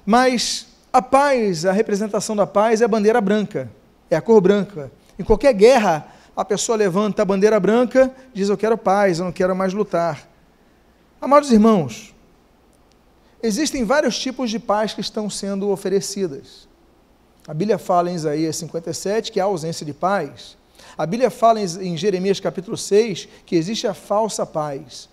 [0.05, 3.70] Mas a paz, a representação da paz é a bandeira branca,
[4.11, 4.92] é a cor branca.
[5.18, 9.33] Em qualquer guerra, a pessoa levanta a bandeira branca, diz: Eu quero paz, eu não
[9.33, 10.29] quero mais lutar.
[11.18, 12.14] Amados irmãos,
[13.42, 16.68] existem vários tipos de paz que estão sendo oferecidas.
[17.49, 20.60] A Bíblia fala em Isaías 57 que há ausência de paz.
[21.01, 25.09] A Bíblia fala em Jeremias capítulo 6 que existe a falsa paz.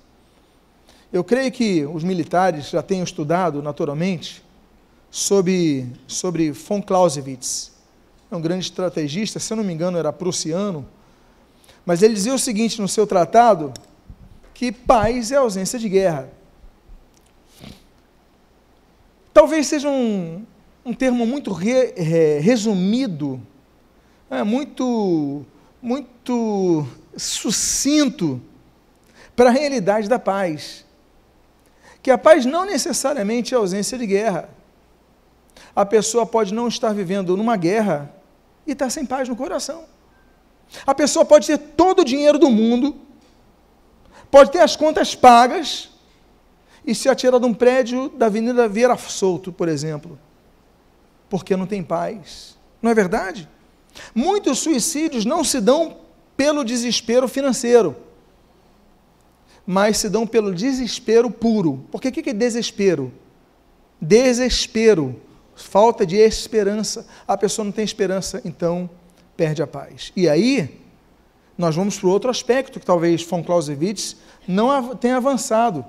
[1.14, 4.44] Eu creio que os militares já tenham estudado, naturalmente,
[5.10, 7.72] sobre, sobre von Clausewitz.
[8.30, 10.86] É um grande estrategista, se eu não me engano, era prussiano.
[11.86, 13.74] Mas ele dizia o seguinte no seu tratado:
[14.54, 16.30] que paz é ausência de guerra.
[19.34, 20.46] Talvez seja um,
[20.84, 23.42] um termo muito re, re, resumido,
[24.30, 25.46] é, muito
[25.82, 28.42] muito sucinto
[29.36, 30.86] para a realidade da paz.
[32.02, 34.50] Que a paz não necessariamente é ausência de guerra.
[35.76, 38.14] A pessoa pode não estar vivendo numa guerra
[38.66, 39.86] e estar sem paz no coração.
[40.86, 42.96] A pessoa pode ter todo o dinheiro do mundo,
[44.30, 45.90] pode ter as contas pagas
[46.86, 50.18] e se atirar de um prédio da Avenida Vieira Solto, por exemplo,
[51.30, 52.58] porque não tem paz.
[52.82, 53.48] Não é verdade?
[54.14, 55.98] Muitos suicídios não se dão
[56.36, 57.96] pelo desespero financeiro,
[59.66, 61.86] mas se dão pelo desespero puro.
[61.92, 63.12] Porque o que é desespero?
[64.00, 65.20] Desespero,
[65.56, 67.08] falta de esperança.
[67.28, 68.90] A pessoa não tem esperança, então
[69.36, 70.14] perde a paz.
[70.16, 70.80] E aí,
[71.58, 74.16] nós vamos para o outro aspecto que talvez von Clausewitz
[74.48, 75.84] não tenha avançado.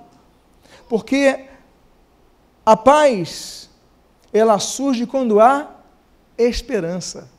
[0.88, 1.44] Porque
[2.64, 3.68] a paz,
[4.32, 5.70] ela surge quando há
[6.36, 7.30] esperança.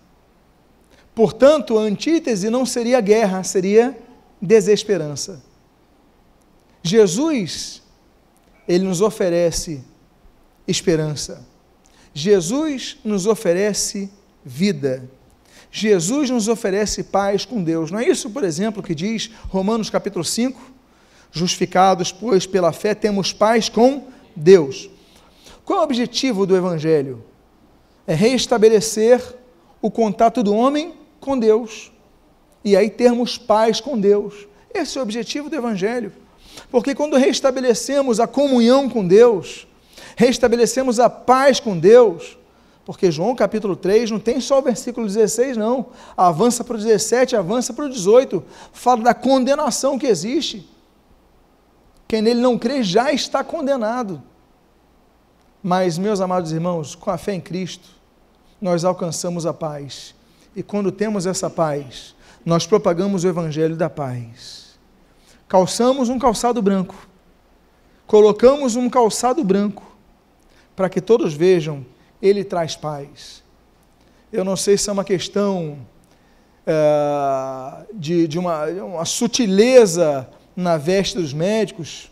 [1.19, 3.93] Portanto, a antítese não seria guerra, seria
[4.41, 5.43] desesperança.
[6.81, 7.81] Jesus,
[8.65, 9.83] ele nos oferece
[10.65, 11.45] esperança.
[12.13, 14.09] Jesus nos oferece
[14.45, 15.09] vida.
[15.69, 17.91] Jesus nos oferece paz com Deus.
[17.91, 20.71] Não é isso, por exemplo, que diz Romanos capítulo 5?
[21.33, 24.89] Justificados, pois, pela fé, temos paz com Deus.
[25.65, 27.21] Qual é o objetivo do Evangelho?
[28.07, 29.21] É reestabelecer
[29.81, 31.91] o contato do homem com Deus.
[32.63, 34.47] E aí termos paz com Deus.
[34.73, 36.11] Esse é o objetivo do Evangelho.
[36.71, 39.67] Porque quando restabelecemos a comunhão com Deus,
[40.15, 42.37] restabelecemos a paz com Deus,
[42.85, 45.87] porque João capítulo 3 não tem só o versículo 16, não.
[46.17, 48.43] Avança para o 17, avança para o 18.
[48.73, 50.67] Fala da condenação que existe.
[52.07, 54.21] Quem nele não crê já está condenado.
[55.61, 57.89] Mas, meus amados irmãos, com a fé em Cristo,
[58.59, 60.15] nós alcançamos a paz
[60.59, 62.13] e quando temos essa paz,
[62.45, 64.77] nós propagamos o evangelho da paz.
[65.47, 67.07] Calçamos um calçado branco,
[68.05, 69.95] colocamos um calçado branco,
[70.75, 71.85] para que todos vejam,
[72.21, 73.41] ele traz paz.
[74.33, 75.77] Eu não sei se é uma questão
[76.67, 82.11] é, de, de uma, uma sutileza na veste dos médicos,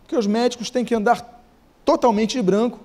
[0.00, 1.44] porque os médicos têm que andar
[1.84, 2.80] totalmente de branco,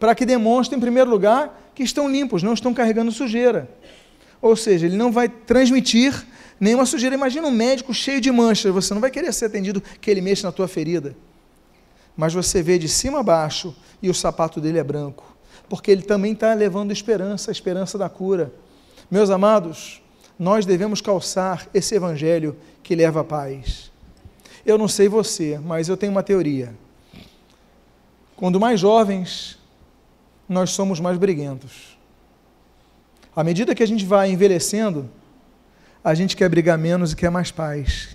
[0.00, 3.70] para que demonstrem, em primeiro lugar, que estão limpos, não estão carregando sujeira.
[4.42, 6.26] Ou seja, ele não vai transmitir
[6.58, 7.14] nenhuma sujeira.
[7.14, 10.48] Imagina um médico cheio de manchas, você não vai querer ser atendido que ele mexa
[10.48, 11.16] na tua ferida.
[12.16, 15.24] Mas você vê de cima a baixo e o sapato dele é branco,
[15.68, 18.52] porque ele também está levando esperança, a esperança da cura.
[19.08, 20.02] Meus amados,
[20.38, 23.92] nós devemos calçar esse evangelho que leva a paz.
[24.66, 26.74] Eu não sei você, mas eu tenho uma teoria.
[28.36, 29.58] Quando mais jovens,
[30.48, 31.91] nós somos mais briguentos.
[33.34, 35.08] À medida que a gente vai envelhecendo,
[36.04, 38.14] a gente quer brigar menos e quer mais paz.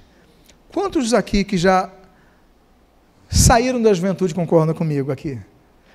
[0.72, 1.92] Quantos aqui que já
[3.28, 5.40] saíram da juventude concordam comigo aqui?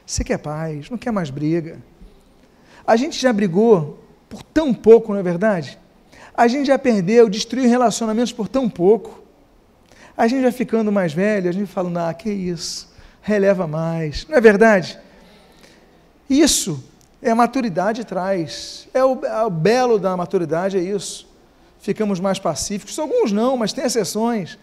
[0.04, 1.78] Você quer paz, não quer mais briga.
[2.84, 5.78] A gente já brigou por tão pouco, não é verdade?
[6.34, 9.22] A gente já perdeu, destruiu relacionamentos por tão pouco.
[10.16, 14.36] A gente já ficando mais velho, a gente fala, ah, que isso, releva mais, não
[14.36, 14.98] é verdade?
[16.28, 16.82] Isso
[17.22, 18.88] é a maturidade traz.
[18.92, 21.28] É o, é o belo da maturidade, é isso.
[21.78, 22.98] Ficamos mais pacíficos.
[22.98, 24.58] Alguns não, mas tem exceções.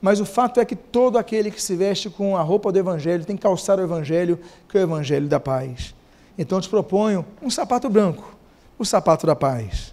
[0.00, 3.24] Mas o fato é que todo aquele que se veste com a roupa do Evangelho
[3.24, 5.92] tem que calçar o Evangelho, que é o Evangelho da paz.
[6.38, 8.36] Então eu te proponho um sapato branco,
[8.78, 9.92] o sapato da paz.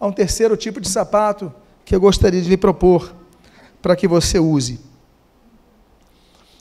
[0.00, 1.52] Há um terceiro tipo de sapato
[1.84, 3.14] que eu gostaria de lhe propor
[3.80, 4.80] para que você use.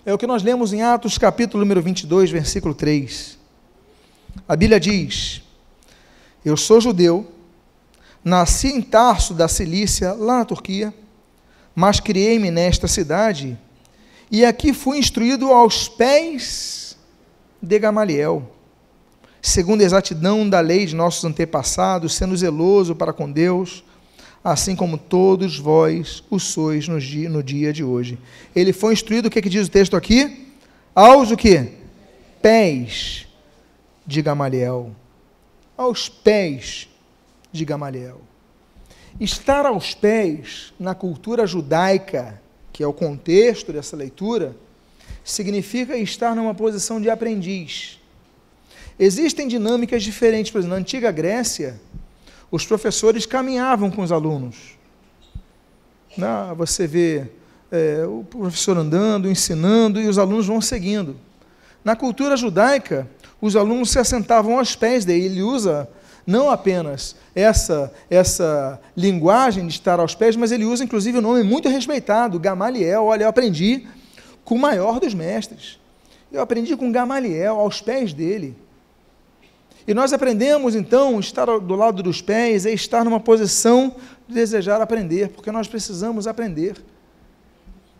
[0.05, 3.36] É o que nós lemos em Atos, capítulo número 22, versículo 3.
[4.45, 5.41] A Bíblia diz:
[6.43, 7.31] Eu sou judeu,
[8.23, 10.93] nasci em Tarso da Cilícia, lá na Turquia,
[11.73, 13.57] mas criei-me nesta cidade,
[14.29, 16.97] e aqui fui instruído aos pés
[17.61, 18.51] de Gamaliel,
[19.41, 23.83] segundo a exatidão da lei de nossos antepassados, sendo zeloso para com Deus,
[24.43, 28.17] assim como todos vós o sois no dia, no dia de hoje.
[28.55, 30.53] Ele foi instruído, o que, é que diz o texto aqui?
[30.93, 31.73] Aos o que?
[32.41, 33.26] Pés
[34.07, 34.95] de Gamaliel.
[35.77, 36.87] Aos pés
[37.51, 38.21] de Gamaliel.
[39.19, 42.41] Estar aos pés na cultura judaica,
[42.71, 44.55] que é o contexto dessa leitura,
[45.23, 47.99] significa estar numa posição de aprendiz.
[48.97, 51.79] Existem dinâmicas diferentes, por exemplo, na antiga Grécia,
[52.49, 54.77] os professores caminhavam com os alunos.
[56.55, 57.27] Você vê
[57.71, 61.15] é, o professor andando, ensinando e os alunos vão seguindo.
[61.83, 63.07] Na cultura judaica,
[63.41, 65.25] os alunos se assentavam aos pés dele.
[65.25, 65.89] Ele usa
[66.25, 71.23] não apenas essa essa linguagem de estar aos pés, mas ele usa inclusive o um
[71.23, 73.05] nome muito respeitado, Gamaliel.
[73.05, 73.87] Olha, eu aprendi
[74.43, 75.79] com o maior dos mestres.
[76.31, 78.55] Eu aprendi com Gamaliel, aos pés dele.
[79.87, 83.95] E nós aprendemos, então, estar do lado dos pés é estar numa posição
[84.27, 86.75] de desejar aprender, porque nós precisamos aprender.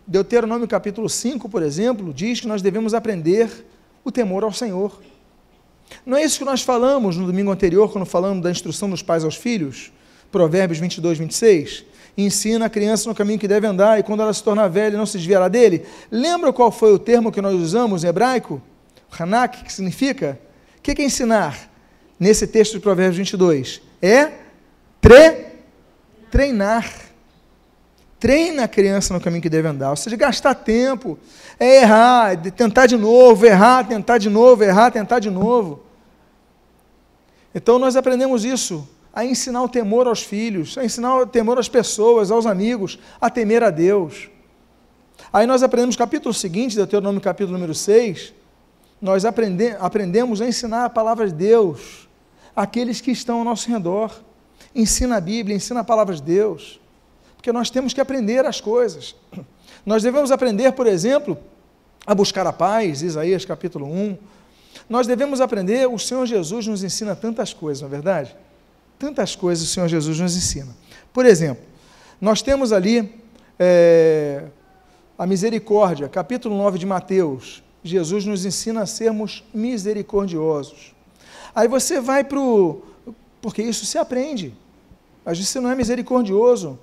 [0.06, 3.64] Deuteronômio capítulo 5, por exemplo, diz que nós devemos aprender
[4.04, 5.00] o temor ao Senhor.
[6.04, 9.24] Não é isso que nós falamos no domingo anterior, quando falamos da instrução dos pais
[9.24, 9.92] aos filhos?
[10.30, 11.84] Provérbios 22, 26.
[12.16, 15.06] Ensina a criança no caminho que deve andar, e quando ela se tornar velha, não
[15.06, 15.84] se desviará dele.
[16.10, 18.60] Lembra qual foi o termo que nós usamos em hebraico?
[19.18, 20.38] Hanak, que significa?
[20.78, 21.68] O que é ensinar?
[22.18, 23.80] nesse texto de Provérbios 22?
[24.02, 24.32] É
[25.00, 25.46] tre
[26.30, 27.07] treinar.
[28.18, 31.16] Treina a criança no caminho que deve andar, ou seja, gastar tempo,
[31.58, 35.84] é errar, é tentar de novo, errar, tentar de novo, errar, tentar de novo.
[37.54, 41.68] Então nós aprendemos isso, a ensinar o temor aos filhos, a ensinar o temor às
[41.68, 44.28] pessoas, aos amigos, a temer a Deus.
[45.32, 48.32] Aí nós aprendemos capítulo seguinte, Deuteronômio capítulo número 6,
[49.00, 52.08] nós aprende, aprendemos a ensinar a palavra de Deus,
[52.54, 54.12] aqueles que estão ao nosso redor.
[54.74, 56.80] Ensina a Bíblia, ensina a palavra de Deus,
[57.38, 59.14] porque nós temos que aprender as coisas.
[59.86, 61.38] Nós devemos aprender, por exemplo,
[62.04, 64.18] a buscar a paz, Isaías capítulo 1.
[64.90, 68.36] Nós devemos aprender, o Senhor Jesus nos ensina tantas coisas, não é verdade?
[68.98, 70.76] Tantas coisas o Senhor Jesus nos ensina.
[71.12, 71.64] Por exemplo,
[72.20, 73.14] nós temos ali
[73.56, 74.44] é,
[75.16, 77.62] a misericórdia, capítulo 9 de Mateus.
[77.84, 80.92] Jesus nos ensina a sermos misericordiosos.
[81.54, 82.82] Aí você vai para o.
[83.40, 84.52] Porque isso se aprende.
[85.24, 86.78] Vezes você não é misericordioso,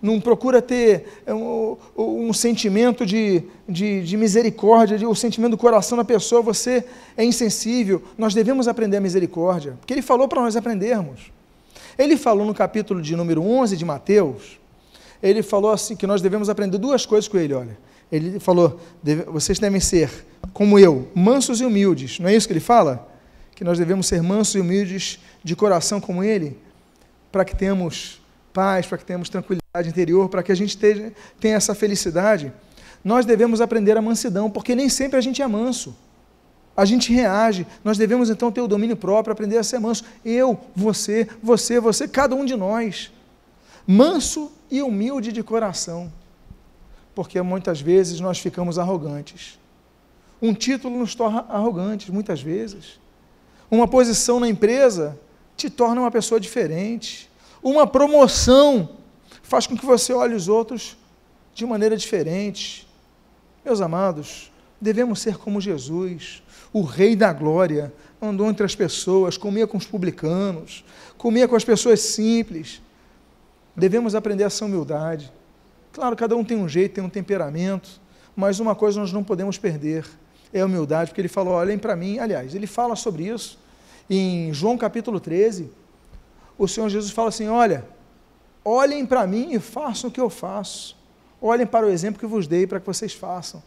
[0.00, 5.96] não procura ter um, um sentimento de, de, de misericórdia, de, o sentimento do coração
[5.96, 6.84] da pessoa, você
[7.16, 8.02] é insensível.
[8.16, 11.32] Nós devemos aprender a misericórdia, porque ele falou para nós aprendermos.
[11.98, 14.58] Ele falou no capítulo de número 11 de Mateus,
[15.22, 17.78] ele falou assim que nós devemos aprender duas coisas com ele, olha.
[18.12, 18.78] Ele falou:
[19.28, 20.10] vocês devem ser
[20.52, 22.20] como eu, mansos e humildes.
[22.20, 23.16] Não é isso que ele fala?
[23.56, 26.58] que nós devemos ser mansos e humildes de coração como Ele,
[27.32, 28.20] para que tenhamos
[28.56, 32.50] paz, para que tenhamos tranquilidade interior, para que a gente tenha essa felicidade.
[33.04, 35.94] Nós devemos aprender a mansidão, porque nem sempre a gente é manso.
[36.74, 40.04] A gente reage, nós devemos então ter o domínio próprio, aprender a ser manso.
[40.24, 43.12] Eu, você, você, você, cada um de nós.
[43.86, 46.10] Manso e humilde de coração.
[47.14, 49.58] Porque muitas vezes nós ficamos arrogantes.
[50.40, 52.98] Um título nos torna arrogantes, muitas vezes.
[53.70, 55.18] Uma posição na empresa
[55.56, 57.30] te torna uma pessoa diferente.
[57.66, 58.90] Uma promoção
[59.42, 60.96] faz com que você olhe os outros
[61.52, 62.86] de maneira diferente.
[63.64, 69.66] Meus amados, devemos ser como Jesus, o Rei da Glória, andou entre as pessoas, comia
[69.66, 70.84] com os publicanos,
[71.18, 72.80] comia com as pessoas simples.
[73.74, 75.32] Devemos aprender essa humildade.
[75.92, 78.00] Claro, cada um tem um jeito, tem um temperamento,
[78.36, 80.06] mas uma coisa nós não podemos perder
[80.52, 82.20] é a humildade, porque ele falou: olhem para mim.
[82.20, 83.58] Aliás, ele fala sobre isso
[84.08, 85.68] em João capítulo 13.
[86.58, 87.84] O Senhor Jesus fala assim: olha,
[88.64, 90.96] olhem para mim e façam o que eu faço.
[91.40, 93.62] Olhem para o exemplo que vos dei para que vocês façam.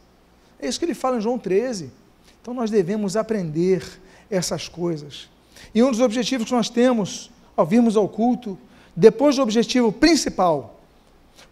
[0.59, 1.91] É isso que ele fala em João 13.
[2.41, 3.83] Então nós devemos aprender
[4.29, 5.29] essas coisas.
[5.73, 8.57] E um dos objetivos que nós temos ao virmos ao culto,
[8.95, 10.79] depois do objetivo principal,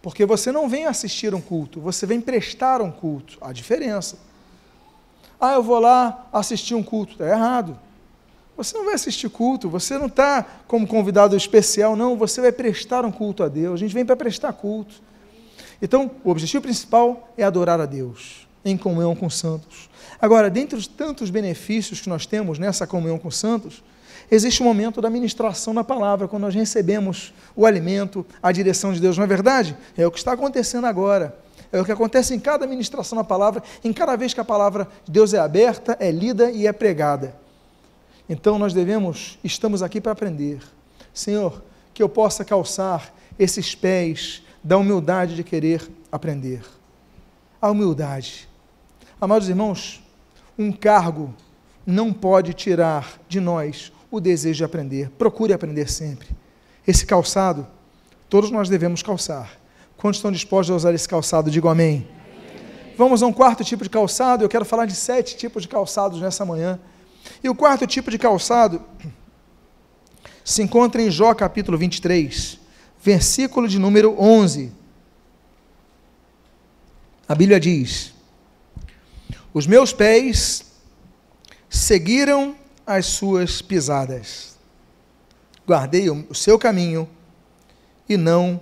[0.02, 3.38] porque você não vem assistir um culto, você vem prestar um culto.
[3.40, 4.18] Há diferença.
[5.40, 7.12] Ah, eu vou lá assistir um culto.
[7.12, 7.78] Está errado.
[8.58, 13.04] Você não vai assistir culto, você não está como convidado especial, não, você vai prestar
[13.04, 13.74] um culto a Deus.
[13.74, 14.96] A gente vem para prestar culto.
[15.80, 18.48] Então, o objetivo principal é adorar a Deus.
[18.64, 19.88] em comunhão com os santos.
[20.20, 23.82] Agora, dentre os tantos benefícios que nós temos nessa comunhão com os santos,
[24.28, 29.00] existe o momento da ministração da palavra, quando nós recebemos o alimento, a direção de
[29.00, 29.76] Deus, não é verdade?
[29.96, 31.38] É o que está acontecendo agora.
[31.70, 34.88] É o que acontece em cada ministração da palavra, em cada vez que a palavra
[35.04, 37.34] de Deus é aberta, é lida e é pregada.
[38.28, 40.60] Então nós devemos, estamos aqui para aprender.
[41.14, 41.62] Senhor,
[41.94, 46.62] que eu possa calçar esses pés da humildade de querer aprender.
[47.60, 48.48] A humildade.
[49.20, 50.02] Amados irmãos,
[50.58, 51.34] um cargo
[51.86, 55.10] não pode tirar de nós o desejo de aprender.
[55.10, 56.28] Procure aprender sempre.
[56.86, 57.66] Esse calçado,
[58.28, 59.58] todos nós devemos calçar.
[59.96, 61.50] Quantos estão dispostos a usar esse calçado?
[61.50, 62.06] Digo amém.
[62.06, 62.94] amém.
[62.96, 64.44] Vamos a um quarto tipo de calçado.
[64.44, 66.78] Eu quero falar de sete tipos de calçados nessa manhã.
[67.42, 68.82] E o quarto tipo de calçado
[70.44, 72.58] se encontra em Jó capítulo 23,
[73.02, 74.72] versículo de número 11.
[77.28, 78.14] A Bíblia diz:
[79.52, 80.64] Os meus pés
[81.68, 82.56] seguiram
[82.86, 84.56] as suas pisadas,
[85.66, 87.08] guardei o seu caminho
[88.08, 88.60] e não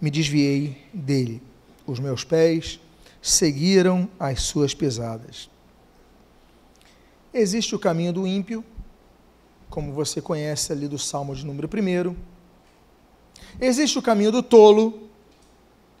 [0.00, 1.42] me desviei dele.
[1.86, 2.80] Os meus pés
[3.20, 5.50] seguiram as suas pisadas.
[7.32, 8.64] Existe o caminho do ímpio,
[9.68, 12.16] como você conhece ali do Salmo de número 1.
[13.60, 15.08] Existe o caminho do tolo,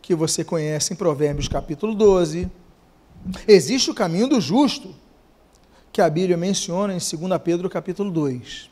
[0.00, 2.50] que você conhece em Provérbios capítulo 12.
[3.46, 4.94] Existe o caminho do justo,
[5.92, 8.70] que a Bíblia menciona em 2 Pedro capítulo 2.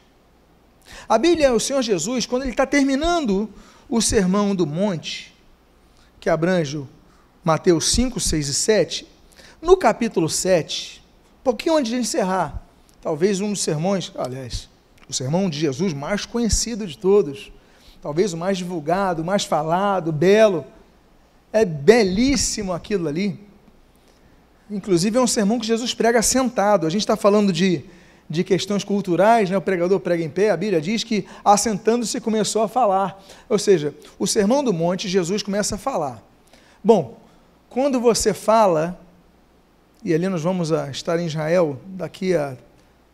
[1.06, 3.50] A Bíblia, o Senhor Jesus, quando ele está terminando
[3.86, 5.34] o sermão do monte,
[6.18, 6.82] que abrange
[7.44, 9.06] Mateus 5, 6 e 7,
[9.60, 11.05] no capítulo 7, um
[11.46, 12.60] pouquinho antes de encerrar,
[13.00, 14.68] talvez um dos sermões, aliás,
[15.08, 17.52] o sermão de Jesus mais conhecido de todos,
[18.02, 20.64] talvez o mais divulgado, o mais falado, belo.
[21.52, 23.38] É belíssimo aquilo ali.
[24.68, 26.84] Inclusive é um sermão que Jesus prega sentado.
[26.84, 27.84] A gente está falando de,
[28.28, 29.56] de questões culturais, né?
[29.56, 33.24] o pregador prega em pé, a Bíblia diz que assentando-se começou a falar.
[33.48, 36.20] Ou seja, o sermão do monte, Jesus começa a falar.
[36.82, 37.16] Bom,
[37.70, 39.05] quando você fala,
[40.04, 42.56] e ali nós vamos a estar em Israel daqui a,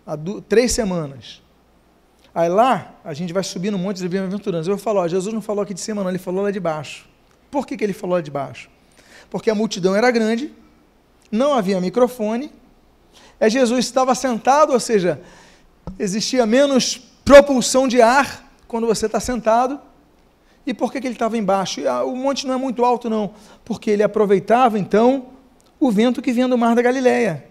[0.06, 0.16] a
[0.48, 1.42] três semanas,
[2.34, 4.66] Aí lá, a gente vai subir no monte de bem-aventuranças.
[4.66, 7.06] Eu falar, ó, Jesus não falou aqui de cima, não, ele falou lá de baixo.
[7.50, 8.70] Por que, que ele falou lá de baixo?
[9.28, 10.50] Porque a multidão era grande,
[11.30, 12.50] não havia microfone,
[13.38, 15.20] é Jesus estava sentado, ou seja,
[15.98, 19.78] existia menos propulsão de ar quando você está sentado.
[20.66, 21.86] E por que, que ele estava embaixo?
[21.86, 25.26] Ah, o monte não é muito alto, não, porque ele aproveitava então
[25.82, 27.44] o vento que vinha do mar da Galileia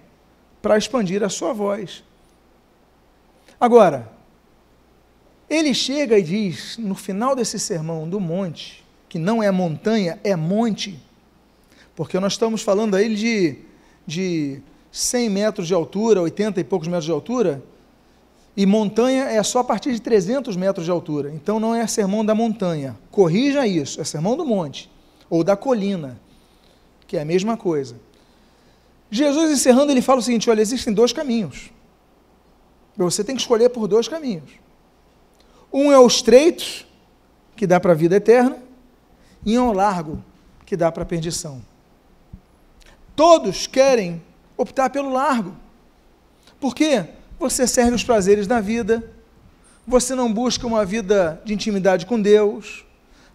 [0.61, 2.01] para expandir a sua voz.
[3.59, 4.09] Agora,
[5.49, 10.33] ele chega e diz, no final desse sermão do monte, que não é montanha, é
[10.33, 10.97] monte,
[11.93, 13.57] porque nós estamos falando aí de,
[14.07, 14.61] de
[14.93, 17.61] 100 metros de altura, 80 e poucos metros de altura,
[18.55, 21.31] e montanha é só a partir de 300 metros de altura.
[21.35, 22.97] Então não é sermão da montanha.
[23.11, 24.89] Corrija isso, é sermão do monte,
[25.29, 26.17] ou da colina,
[27.05, 27.97] que é a mesma coisa.
[29.11, 31.69] Jesus encerrando, ele fala o seguinte: olha, existem dois caminhos.
[32.95, 34.49] Você tem que escolher por dois caminhos.
[35.71, 36.85] Um é o estreito,
[37.55, 38.57] que dá para a vida eterna,
[39.45, 40.23] e um é o largo,
[40.65, 41.61] que dá para a perdição.
[43.15, 44.21] Todos querem
[44.57, 45.55] optar pelo largo.
[46.59, 47.05] Por quê?
[47.39, 49.11] Você serve os prazeres da vida,
[49.85, 52.85] você não busca uma vida de intimidade com Deus,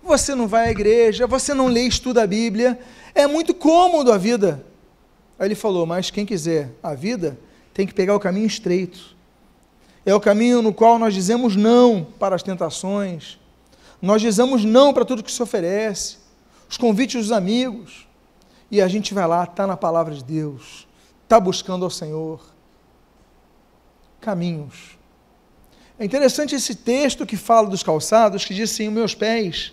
[0.02, 2.78] você não vai à igreja, você não lê e estuda a Bíblia,
[3.14, 4.64] é muito cômodo a vida.
[5.38, 7.38] Aí ele falou: Mas quem quiser a vida
[7.74, 9.16] tem que pegar o caminho estreito
[10.06, 13.40] é o caminho no qual nós dizemos não para as tentações,
[14.00, 16.18] nós dizemos não para tudo que se oferece,
[16.70, 18.06] os convites dos amigos,
[18.70, 20.86] e a gente vai lá, está na palavra de Deus,
[21.24, 22.40] está buscando ao Senhor.
[24.20, 24.96] Caminhos.
[25.98, 29.72] É interessante esse texto que fala dos calçados, que diz assim: meus pés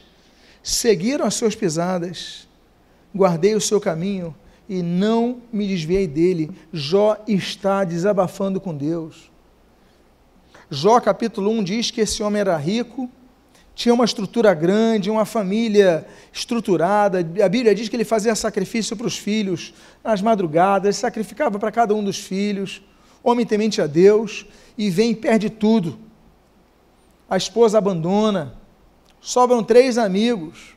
[0.64, 2.48] seguiram as suas pisadas,
[3.14, 4.36] guardei o seu caminho
[4.68, 6.52] e não me desviei dele.
[6.72, 9.32] Jó está desabafando com Deus.
[10.70, 13.10] Jó capítulo 1 diz que esse homem era rico,
[13.76, 17.20] tinha uma estrutura grande, uma família estruturada.
[17.20, 21.94] A Bíblia diz que ele fazia sacrifício para os filhos nas madrugadas, sacrificava para cada
[21.94, 22.82] um dos filhos.
[23.24, 24.46] Homem temente a Deus
[24.78, 25.98] e vem e perde tudo.
[27.30, 28.56] A esposa abandona.
[29.20, 30.76] Sobram três amigos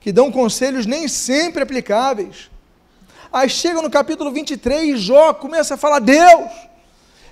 [0.00, 2.50] que dão conselhos nem sempre aplicáveis.
[3.34, 6.52] Aí chega no capítulo 23, Jó começa a falar: Deus,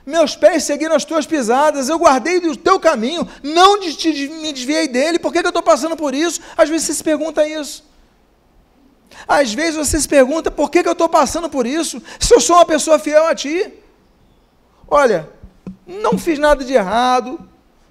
[0.04, 4.88] meus pés seguiram as tuas pisadas, eu guardei do teu caminho, não te, me desviei
[4.88, 6.40] dele, por que, que eu estou passando por isso?
[6.56, 7.84] Às vezes você se pergunta isso.
[9.28, 12.40] Às vezes você se pergunta por que, que eu estou passando por isso, se eu
[12.40, 13.72] sou uma pessoa fiel a ti.
[14.88, 15.30] Olha,
[15.86, 17.38] não fiz nada de errado,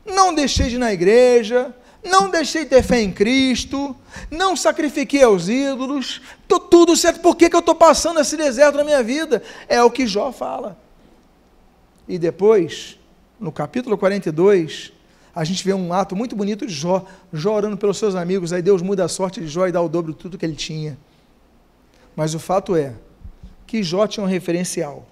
[0.06, 1.74] não deixei de ir na igreja,
[2.04, 3.96] não deixei de ter fé em Cristo,
[4.30, 8.78] não sacrifiquei aos ídolos, estou tudo certo, por que, que eu estou passando esse deserto
[8.78, 9.44] na minha vida?
[9.68, 10.78] É o que Jó fala.
[12.08, 13.00] E depois,
[13.40, 14.92] no capítulo 42,
[15.34, 18.62] a gente vê um ato muito bonito de Jó, Jó orando pelos seus amigos, aí
[18.62, 20.98] Deus muda a sorte de Jó e dá o dobro de tudo que ele tinha.
[22.16, 22.96] Mas o fato é
[23.66, 25.08] que Jó tinha um referencial.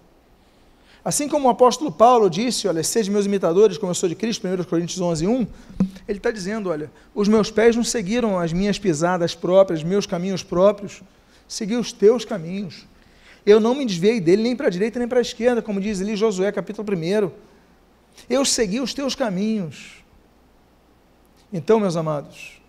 [1.03, 4.45] Assim como o apóstolo Paulo disse, olha, sede meus imitadores, como eu sou de Cristo,
[4.47, 5.47] 1 Coríntios 11, 1,
[6.07, 10.43] ele está dizendo, olha, os meus pés não seguiram as minhas pisadas próprias, meus caminhos
[10.43, 11.01] próprios,
[11.47, 12.85] segui os teus caminhos.
[13.45, 16.01] Eu não me desviei dele nem para a direita nem para a esquerda, como diz
[16.01, 17.31] ali Josué, capítulo 1.
[18.29, 20.03] Eu segui os teus caminhos.
[21.51, 22.61] Então, meus amados,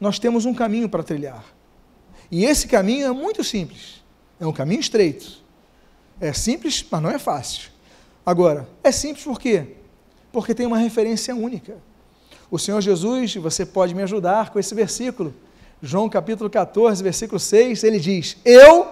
[0.00, 1.44] nós temos um caminho para trilhar.
[2.30, 4.02] E esse caminho é muito simples.
[4.40, 5.43] É um caminho estreito.
[6.24, 7.70] É simples, mas não é fácil.
[8.24, 9.66] Agora, é simples por quê?
[10.32, 11.76] Porque tem uma referência única.
[12.50, 15.34] O Senhor Jesus, você pode me ajudar com esse versículo.
[15.82, 18.88] João capítulo 14, versículo 6, ele diz: Eu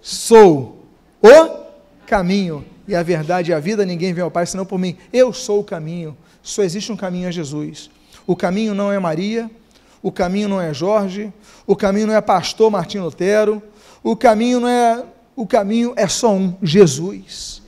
[0.00, 0.84] sou
[1.20, 1.66] o
[2.06, 4.96] caminho e a verdade e a vida, ninguém vem ao Pai senão por mim.
[5.12, 6.16] Eu sou o caminho.
[6.40, 7.90] Só existe um caminho a Jesus.
[8.24, 9.50] O caminho não é Maria,
[10.00, 11.32] o caminho não é Jorge,
[11.66, 13.60] o caminho não é pastor Martim Lutero,
[14.04, 15.04] o caminho não é,
[15.36, 17.62] o caminho é só um, Jesus.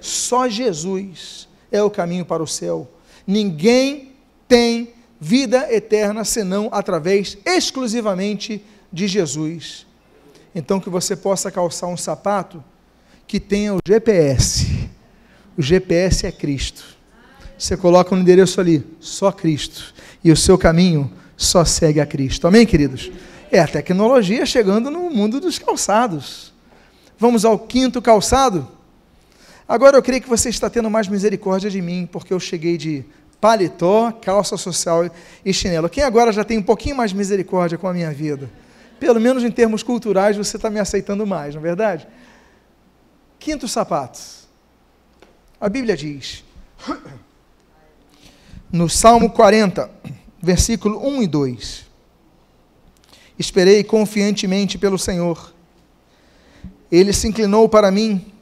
[0.00, 2.88] Só Jesus é o caminho para o céu.
[3.26, 4.12] Ninguém
[4.46, 9.84] tem vida eterna senão através exclusivamente de Jesus.
[10.54, 12.62] Então que você possa calçar um sapato
[13.26, 14.88] que tenha o GPS.
[15.56, 16.96] O GPS é Cristo.
[17.58, 19.92] Você coloca um endereço ali, só Cristo
[20.22, 22.46] e o seu caminho só segue a Cristo.
[22.46, 23.10] Amém, queridos?
[23.50, 26.52] É a tecnologia chegando no mundo dos calçados.
[27.18, 28.68] Vamos ao quinto calçado?
[29.68, 33.04] Agora eu creio que você está tendo mais misericórdia de mim, porque eu cheguei de
[33.40, 35.10] paletó, calça social
[35.44, 35.88] e chinelo.
[35.88, 38.48] Quem agora já tem um pouquinho mais de misericórdia com a minha vida?
[38.98, 42.08] Pelo menos em termos culturais você está me aceitando mais, não é verdade?
[43.38, 44.20] Quinto sapato.
[45.60, 46.44] A Bíblia diz:
[48.70, 49.90] no Salmo 40,
[50.40, 51.86] versículo 1 e 2.
[53.38, 55.54] Esperei confiantemente pelo Senhor.
[56.90, 58.32] Ele se inclinou para mim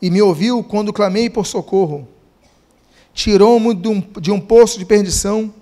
[0.00, 2.08] e me ouviu quando clamei por socorro.
[3.14, 5.52] Tirou-me de, um, de um poço de perdição,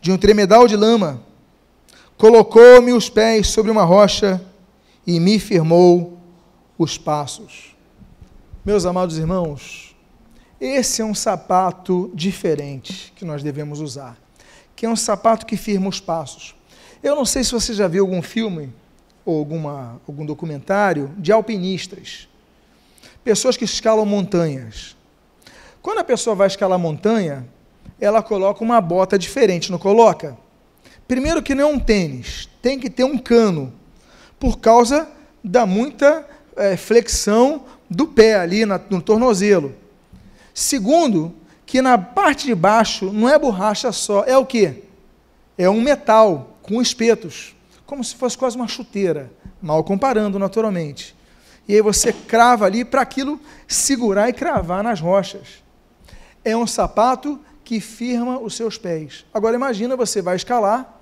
[0.00, 1.22] de um tremedal de lama.
[2.16, 4.44] Colocou-me os pés sobre uma rocha
[5.06, 6.18] e me firmou
[6.76, 7.76] os passos.
[8.64, 9.94] Meus amados irmãos,
[10.60, 14.18] esse é um sapato diferente que nós devemos usar,
[14.74, 16.54] que é um sapato que firma os passos.
[17.02, 18.72] Eu não sei se você já viu algum filme
[19.30, 22.28] ou alguma, algum documentário de alpinistas,
[23.22, 24.96] pessoas que escalam montanhas.
[25.80, 27.46] Quando a pessoa vai escalar montanha,
[28.00, 30.36] ela coloca uma bota diferente, não coloca?
[31.06, 33.72] Primeiro que não é um tênis, tem que ter um cano,
[34.38, 35.08] por causa
[35.42, 36.26] da muita
[36.56, 39.74] é, flexão do pé ali na, no tornozelo.
[40.54, 41.34] Segundo,
[41.66, 44.84] que na parte de baixo não é borracha só, é o que?
[45.56, 47.54] É um metal com espetos,
[47.90, 49.30] como se fosse quase uma chuteira,
[49.60, 51.14] mal comparando naturalmente.
[51.66, 55.62] E aí você crava ali para aquilo segurar e cravar nas rochas.
[56.44, 59.26] É um sapato que firma os seus pés.
[59.34, 61.00] Agora imagina, você vai escalar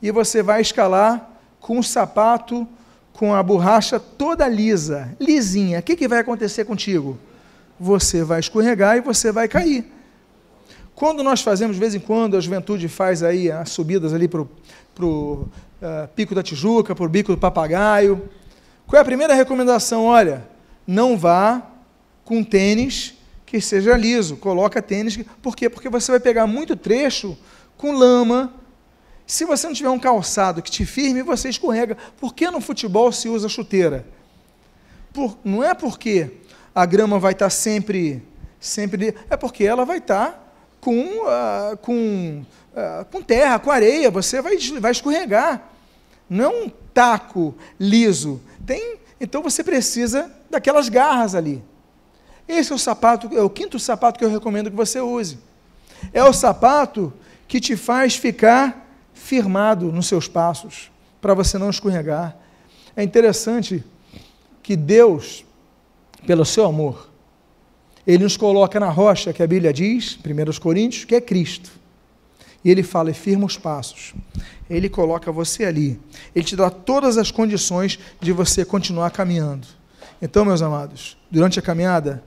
[0.00, 2.68] e você vai escalar com o sapato
[3.12, 5.80] com a borracha toda lisa, lisinha.
[5.80, 7.18] O que, que vai acontecer contigo?
[7.78, 9.84] você vai escorregar e você vai cair.
[10.94, 14.42] Quando nós fazemos, de vez em quando, a juventude faz aí as subidas ali para
[15.04, 15.48] o
[15.86, 18.28] uh, Pico da Tijuca, o Bico do Papagaio,
[18.86, 20.04] qual é a primeira recomendação?
[20.04, 20.46] Olha,
[20.86, 21.62] não vá
[22.24, 23.14] com tênis
[23.44, 25.70] que seja liso, coloca tênis, por quê?
[25.70, 27.38] Porque você vai pegar muito trecho
[27.76, 28.52] com lama,
[29.26, 31.96] se você não tiver um calçado que te firme, você escorrega.
[32.20, 34.06] Por que no futebol se usa chuteira?
[35.12, 36.30] Por, não é porque
[36.74, 38.22] a grama vai estar sempre,
[38.60, 39.14] sempre.
[39.28, 40.46] É porque ela vai estar
[40.80, 45.72] com, uh, com, uh, com terra, com areia, você vai, vai escorregar.
[46.28, 48.40] Não é um taco liso.
[48.64, 51.62] Tem, então você precisa daquelas garras ali.
[52.48, 55.38] Esse é o sapato, é o quinto sapato que eu recomendo que você use.
[56.12, 57.12] É o sapato
[57.48, 62.36] que te faz ficar firmado nos seus passos, para você não escorregar.
[62.94, 63.84] É interessante
[64.62, 65.46] que Deus
[66.26, 67.08] pelo seu amor,
[68.06, 71.70] ele nos coloca na rocha que a Bíblia diz, 1 Coríntios, que é Cristo.
[72.66, 74.12] E ele fala: firma os passos.
[74.68, 76.00] Ele coloca você ali.
[76.34, 79.68] Ele te dá todas as condições de você continuar caminhando.
[80.20, 82.24] Então, meus amados, durante a caminhada,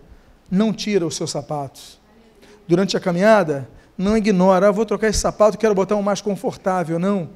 [0.49, 1.99] não tira os seus sapatos.
[2.65, 6.97] Durante a caminhada, não ignora, ah, vou trocar esse sapato, quero botar um mais confortável.
[6.97, 7.31] Não.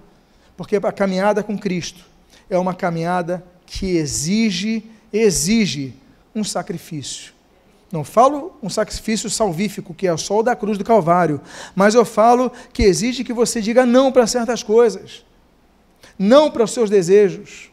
[0.56, 2.06] Porque a caminhada com Cristo
[2.49, 5.93] é uma caminhada que exige, exige
[6.34, 7.34] um sacrifício.
[7.93, 11.39] Não falo um sacrifício salvífico, que é só o da cruz do Calvário,
[11.75, 15.23] mas eu falo que exige que você diga não para certas coisas,
[16.17, 17.71] não para os seus desejos,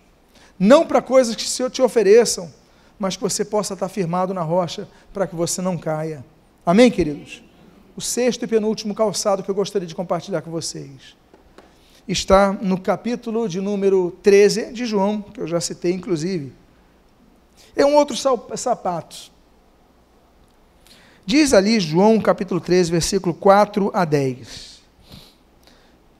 [0.58, 2.52] não para coisas que se te ofereçam,
[2.98, 6.22] mas que você possa estar firmado na rocha para que você não caia.
[6.66, 7.42] Amém, queridos?
[7.96, 11.16] O sexto e penúltimo calçado que eu gostaria de compartilhar com vocês
[12.06, 16.52] está no capítulo de número 13 de João, que eu já citei, inclusive.
[17.74, 18.14] É um outro
[18.54, 19.39] sapato.
[21.30, 24.80] Diz ali João capítulo 13, versículo 4 a 10.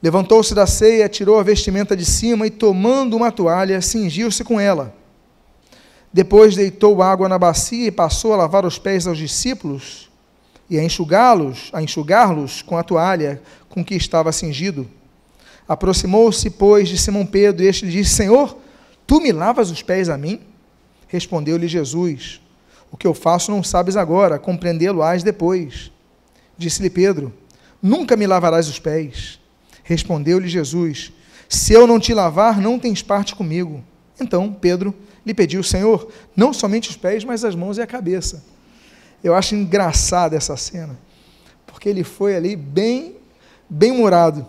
[0.01, 4.95] Levantou-se da ceia, tirou a vestimenta de cima e, tomando uma toalha, cingiu-se com ela.
[6.13, 10.09] Depois deitou água na bacia e passou a lavar os pés aos discípulos
[10.71, 14.89] e a enxugá-los, a enxugar-los com a toalha com que estava cingido.
[15.67, 18.57] Aproximou-se, pois, de Simão Pedro, e este lhe disse: Senhor,
[19.09, 20.39] tu me lavas os pés a mim?
[21.09, 22.41] Respondeu-lhe Jesus:
[22.91, 25.91] O que eu faço não sabes agora, compreendê-lo-ás depois.
[26.59, 27.32] Disse-lhe Pedro:
[27.82, 29.38] Nunca me lavarás os pés.
[29.82, 31.12] Respondeu-lhe Jesus:
[31.49, 33.82] Se eu não te lavar, não tens parte comigo.
[34.20, 38.45] Então Pedro lhe pediu: Senhor, não somente os pés, mas as mãos e a cabeça.
[39.22, 40.99] Eu acho engraçada essa cena,
[41.66, 43.16] porque ele foi ali bem,
[43.68, 44.47] bem murado.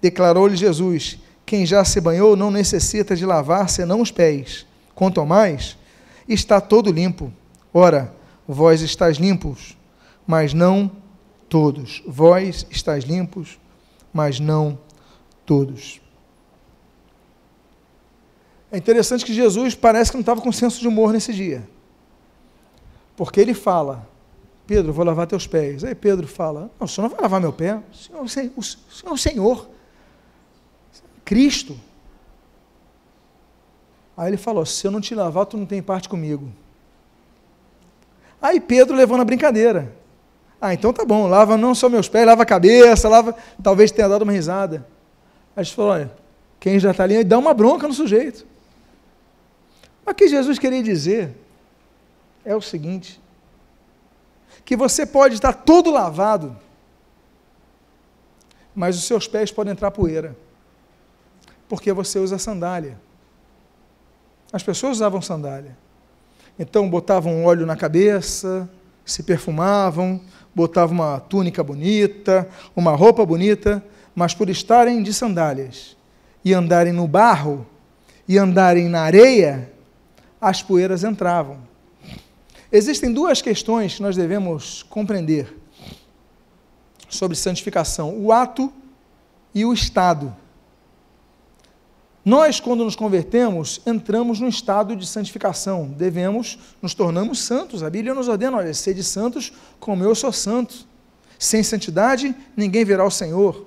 [0.00, 4.66] Declarou-lhe Jesus: Quem já se banhou não necessita de lavar senão os pés.
[4.94, 5.76] Quanto ao mais,
[6.28, 7.32] está todo limpo.
[7.78, 8.10] Ora,
[8.48, 9.76] vós estáis limpos,
[10.26, 10.90] mas não
[11.46, 12.02] todos.
[12.06, 13.60] Vós estáis limpos,
[14.14, 14.78] mas não
[15.44, 16.00] todos.
[18.72, 21.68] É interessante que Jesus parece que não estava com senso de humor nesse dia.
[23.14, 24.08] Porque ele fala,
[24.66, 25.84] Pedro, vou lavar teus pés.
[25.84, 27.82] Aí Pedro fala, não, o senhor não vai lavar meu pé?
[27.92, 29.68] O senhor, o senhor, o senhor é o Senhor.
[31.26, 31.78] Cristo.
[34.16, 36.50] Aí ele falou: se eu não te lavar, tu não tem parte comigo.
[38.40, 39.92] Aí Pedro levou na brincadeira.
[40.60, 43.36] Ah, então tá bom, lava não só meus pés, lava a cabeça, lava.
[43.62, 44.86] Talvez tenha dado uma risada.
[45.54, 46.12] Aí ele falou: olha,
[46.58, 48.46] quem já está ali, dá uma bronca no sujeito.
[50.04, 51.36] Mas o que Jesus queria dizer
[52.44, 53.20] é o seguinte:
[54.64, 56.56] que você pode estar todo lavado,
[58.74, 60.36] mas os seus pés podem entrar poeira,
[61.68, 62.98] porque você usa sandália.
[64.52, 65.76] As pessoas usavam sandália.
[66.58, 68.68] Então botavam óleo na cabeça,
[69.04, 70.20] se perfumavam,
[70.54, 73.84] botavam uma túnica bonita, uma roupa bonita,
[74.14, 75.96] mas por estarem de sandálias
[76.44, 77.66] e andarem no barro
[78.26, 79.70] e andarem na areia,
[80.40, 81.58] as poeiras entravam.
[82.72, 85.54] Existem duas questões que nós devemos compreender
[87.08, 88.72] sobre santificação: o ato
[89.54, 90.34] e o estado.
[92.26, 95.86] Nós, quando nos convertemos, entramos no estado de santificação.
[95.96, 97.84] Devemos, nos tornamos santos.
[97.84, 100.74] A Bíblia nos ordena, olha, sede santos como eu sou santo.
[101.38, 103.64] Sem santidade, ninguém verá o Senhor.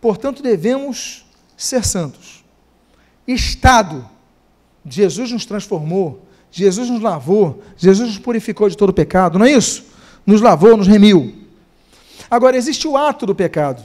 [0.00, 1.26] Portanto, devemos
[1.56, 2.44] ser santos.
[3.26, 4.08] Estado.
[4.88, 6.22] Jesus nos transformou,
[6.52, 9.84] Jesus nos lavou, Jesus nos purificou de todo pecado, não é isso?
[10.24, 11.34] Nos lavou, nos remiu.
[12.30, 13.82] Agora, existe o ato do pecado.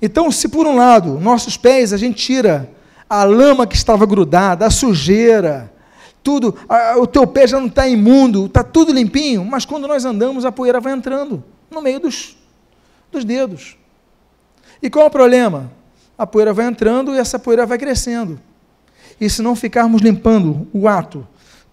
[0.00, 2.70] Então, se por um lado, nossos pés, a gente tira
[3.10, 5.72] a lama que estava grudada, a sujeira,
[6.22, 10.04] tudo, a, o teu pé já não está imundo, está tudo limpinho, mas quando nós
[10.04, 12.36] andamos, a poeira vai entrando no meio dos,
[13.10, 13.76] dos dedos.
[14.80, 15.72] E qual é o problema?
[16.16, 18.38] A poeira vai entrando e essa poeira vai crescendo.
[19.20, 21.26] E se não ficarmos limpando o ato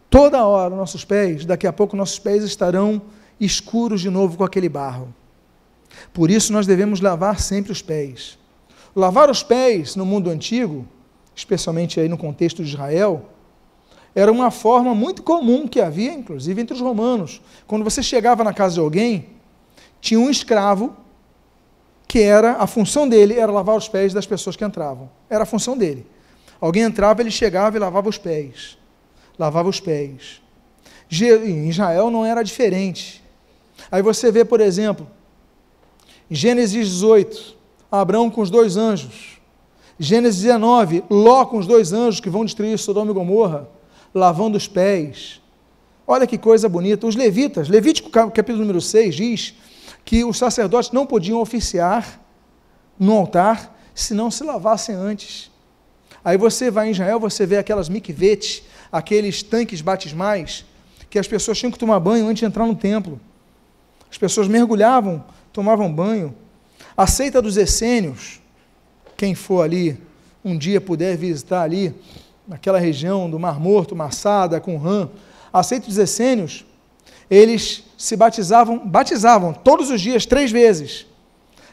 [0.09, 2.99] toda hora nossos pés, daqui a pouco nossos pés estarão
[3.39, 5.13] escuros de novo com aquele barro.
[6.11, 8.39] Por isso nós devemos lavar sempre os pés.
[8.95, 10.87] Lavar os pés no mundo antigo
[11.37, 13.29] especialmente aí no contexto de Israel,
[14.15, 17.39] era uma forma muito comum que havia, inclusive entre os romanos.
[17.67, 19.27] Quando você chegava na casa de alguém,
[20.01, 20.97] tinha um escravo
[22.07, 25.09] que era a função dele era lavar os pés das pessoas que entravam.
[25.29, 26.07] Era a função dele.
[26.59, 28.75] Alguém entrava, ele chegava e lavava os pés.
[29.37, 30.41] Lavava os pés.
[31.11, 33.23] Em Israel não era diferente.
[33.91, 35.07] Aí você vê, por exemplo,
[36.31, 37.55] Gênesis 18,
[37.91, 39.36] Abraão com os dois anjos.
[39.99, 43.67] Gênesis 19, Ló com os dois anjos que vão destruir Sodoma e Gomorra,
[44.13, 45.41] lavando os pés.
[46.05, 47.07] Olha que coisa bonita.
[47.07, 49.53] Os levitas, Levítico capítulo número 6 diz
[50.05, 52.21] que os sacerdotes não podiam oficiar
[52.97, 55.51] no altar se não se lavassem antes.
[56.23, 60.65] Aí você vai em Israel, você vê aquelas mikvetes, aqueles tanques batismais,
[61.09, 63.19] que as pessoas tinham que tomar banho antes de entrar no templo.
[64.09, 66.35] As pessoas mergulhavam, tomavam banho.
[66.95, 68.41] A seita dos essênios,
[69.17, 69.99] quem for ali,
[70.45, 71.93] um dia puder visitar ali,
[72.47, 75.09] naquela região do Mar Morto, Massada, com Ram,
[75.51, 76.63] a seita dos essênios,
[77.29, 81.05] eles se batizavam, batizavam todos os dias, três vezes.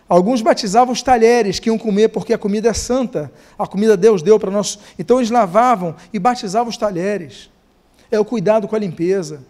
[0.08, 4.22] Alguns batizavam os talheres que iam comer porque a comida é santa, a comida Deus
[4.22, 4.78] deu para nós.
[4.98, 7.50] Então eles lavavam e batizavam os talheres.
[8.10, 9.44] É o cuidado com a limpeza.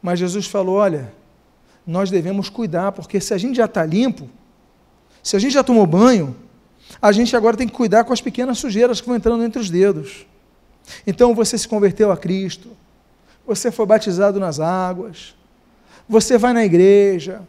[0.00, 1.12] Mas Jesus falou: olha,
[1.86, 4.28] nós devemos cuidar, porque se a gente já está limpo,
[5.22, 6.34] se a gente já tomou banho,
[7.00, 9.70] a gente agora tem que cuidar com as pequenas sujeiras que vão entrando entre os
[9.70, 10.26] dedos.
[11.06, 12.70] Então você se converteu a Cristo,
[13.46, 15.34] você foi batizado nas águas,
[16.08, 17.42] você vai na igreja,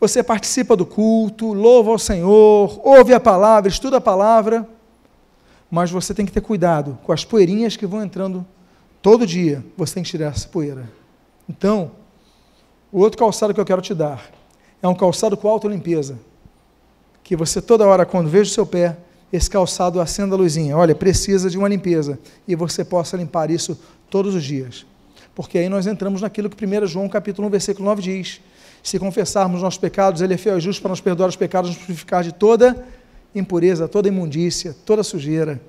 [0.00, 4.68] você participa do culto, louva ao Senhor, ouve a palavra, estuda a palavra,
[5.70, 8.46] mas você tem que ter cuidado com as poeirinhas que vão entrando
[9.02, 9.64] todo dia.
[9.76, 10.88] Você tem que tirar essa poeira.
[11.48, 11.90] Então,
[12.92, 14.30] o outro calçado que eu quero te dar
[14.80, 16.18] é um calçado com alta limpeza.
[17.24, 18.96] Que você toda hora, quando veja o seu pé,
[19.32, 20.76] esse calçado acenda a luzinha.
[20.76, 22.18] Olha, precisa de uma limpeza.
[22.46, 23.76] E você possa limpar isso
[24.08, 24.86] todos os dias.
[25.34, 28.40] Porque aí nós entramos naquilo que 1 João capítulo 1, versículo 9 diz.
[28.82, 31.78] Se confessarmos nossos pecados, Ele é fiel e justo para nos perdoar os pecados, nos
[31.78, 32.86] purificar de toda
[33.34, 35.60] impureza, toda imundícia, toda sujeira.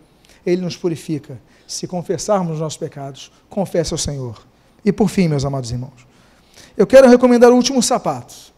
[0.45, 1.39] Ele nos purifica.
[1.65, 4.45] Se confessarmos nossos pecados, confesse ao Senhor.
[4.83, 6.05] E por fim, meus amados irmãos,
[6.77, 8.53] eu quero recomendar o último sapato.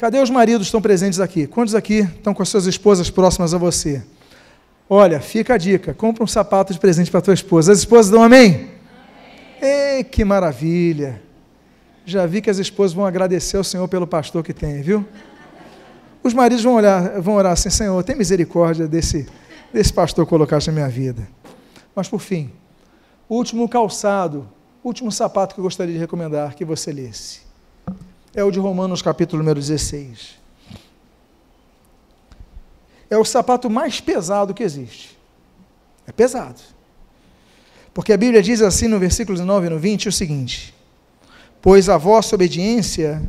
[0.00, 1.46] Cadê os maridos que estão presentes aqui?
[1.46, 4.02] Quantos aqui estão com as suas esposas próximas a você?
[4.88, 7.70] Olha, fica a dica: compra um sapato de presente para tua esposa.
[7.70, 8.70] As esposas dão amém?
[9.60, 9.96] amém?
[9.96, 11.20] Ei, que maravilha!
[12.06, 15.06] Já vi que as esposas vão agradecer ao Senhor pelo pastor que tem, viu?
[16.22, 19.28] Os maridos vão, olhar, vão orar assim: Senhor, tem misericórdia desse,
[19.70, 21.28] desse pastor colocar na minha vida.
[21.94, 22.50] Mas por fim,
[23.28, 24.48] último calçado,
[24.82, 27.49] último sapato que eu gostaria de recomendar que você lesse
[28.40, 30.40] é o de Romanos, capítulo número 16.
[33.08, 35.18] É o sapato mais pesado que existe.
[36.06, 36.60] É pesado.
[37.92, 40.74] Porque a Bíblia diz assim no versículo 19 e no 20 o seguinte:
[41.60, 43.22] pois a vossa obediência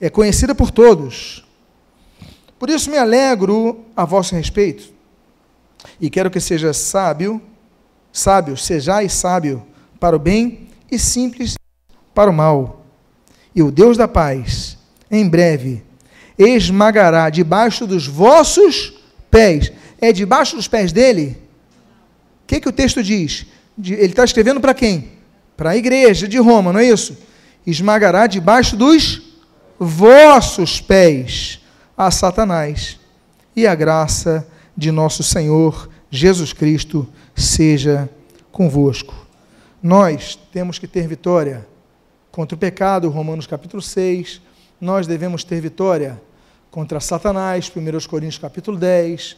[0.00, 1.44] é conhecida por todos.
[2.58, 4.92] Por isso me alegro a vosso respeito,
[6.00, 7.40] e quero que seja sábio,
[8.12, 9.64] sábio, sejais sábio
[10.00, 11.54] para o bem e simples
[12.14, 12.87] para o mal.
[13.58, 14.78] E o Deus da paz,
[15.10, 15.82] em breve,
[16.38, 18.92] esmagará debaixo dos vossos
[19.28, 19.72] pés.
[20.00, 21.36] É debaixo dos pés dele?
[22.44, 23.46] O que, que o texto diz?
[23.76, 25.10] Ele está escrevendo para quem?
[25.56, 27.18] Para a igreja de Roma, não é isso?
[27.66, 29.22] esmagará debaixo dos
[29.76, 31.60] vossos pés
[31.96, 32.96] a Satanás.
[33.56, 34.46] E a graça
[34.76, 38.08] de nosso Senhor Jesus Cristo seja
[38.52, 39.26] convosco.
[39.82, 41.66] Nós temos que ter vitória
[42.38, 44.40] contra o pecado, Romanos capítulo 6.
[44.80, 46.22] Nós devemos ter vitória
[46.70, 49.36] contra Satanás, 1 Coríntios capítulo 10.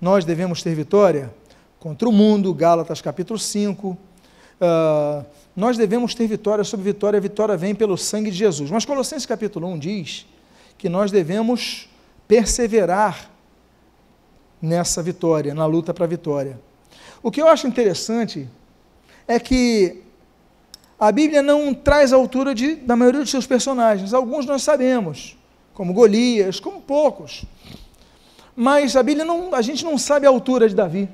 [0.00, 1.32] Nós devemos ter vitória
[1.78, 3.90] contra o mundo, Gálatas capítulo 5.
[3.90, 5.24] Uh,
[5.54, 8.72] nós devemos ter vitória sobre vitória, a vitória vem pelo sangue de Jesus.
[8.72, 10.26] Mas Colossenses capítulo 1 diz
[10.76, 11.88] que nós devemos
[12.26, 13.30] perseverar
[14.60, 16.58] nessa vitória, na luta para a vitória.
[17.22, 18.48] O que eu acho interessante
[19.28, 20.01] é que
[21.02, 24.14] a Bíblia não traz a altura de, da maioria dos seus personagens.
[24.14, 25.36] Alguns nós sabemos,
[25.74, 27.44] como Golias, como poucos.
[28.54, 31.08] Mas a Bíblia não, a gente não sabe a altura de Davi.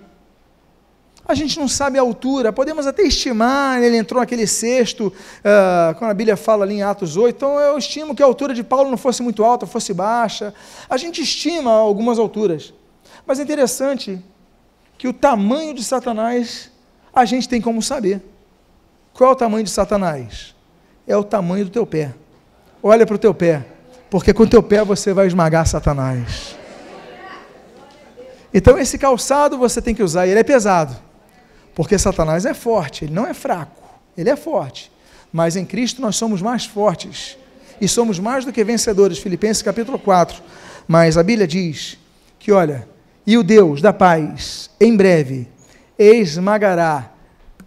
[1.27, 6.11] A gente não sabe a altura, podemos até estimar, ele entrou naquele cesto, uh, quando
[6.11, 8.91] a Bíblia fala ali em Atos 8, então eu estimo que a altura de Paulo
[8.91, 10.53] não fosse muito alta, fosse baixa.
[10.91, 12.75] A gente estima algumas alturas.
[13.27, 14.23] Mas é interessante
[14.99, 16.71] que o tamanho de Satanás
[17.11, 18.21] a gente tem como saber.
[19.19, 20.55] Qual é o tamanho de Satanás?
[21.05, 22.15] É o tamanho do teu pé.
[22.81, 23.67] Olha para o teu pé,
[24.09, 26.57] porque com o teu pé você vai esmagar Satanás.
[28.55, 30.97] Então esse calçado você tem que usar, ele é pesado.
[31.75, 33.83] Porque Satanás é forte, ele não é fraco,
[34.17, 34.89] ele é forte.
[35.33, 37.37] Mas em Cristo nós somos mais fortes
[37.81, 39.19] e somos mais do que vencedores.
[39.19, 40.41] Filipenses capítulo 4.
[40.87, 41.99] Mas a Bíblia diz
[42.39, 42.89] que, olha,
[43.27, 45.49] e o Deus da paz, em breve,
[45.99, 47.18] esmagará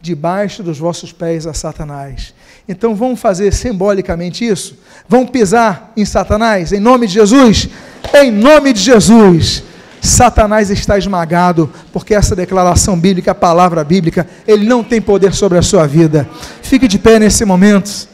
[0.02, 2.34] debaixo dos vossos pés a Satanás.
[2.68, 4.78] Então vamos fazer simbolicamente isso?
[5.08, 7.70] Vamos pisar em Satanás em nome de Jesus?
[8.14, 9.64] Em nome de Jesus.
[10.02, 15.60] Satanás está esmagado, porque essa declaração bíblica, a palavra bíblica, ele não tem poder sobre
[15.60, 16.28] a sua vida.
[16.64, 18.10] Fique de pé nesse momento.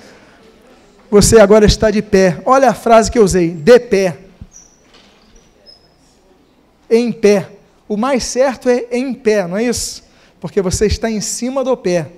[1.09, 2.41] Você agora está de pé.
[2.45, 4.17] Olha a frase que eu usei: de pé.
[6.89, 7.47] em pé.
[7.87, 10.03] O mais certo é em pé, não é isso?
[10.39, 12.11] Porque você está em cima do pé.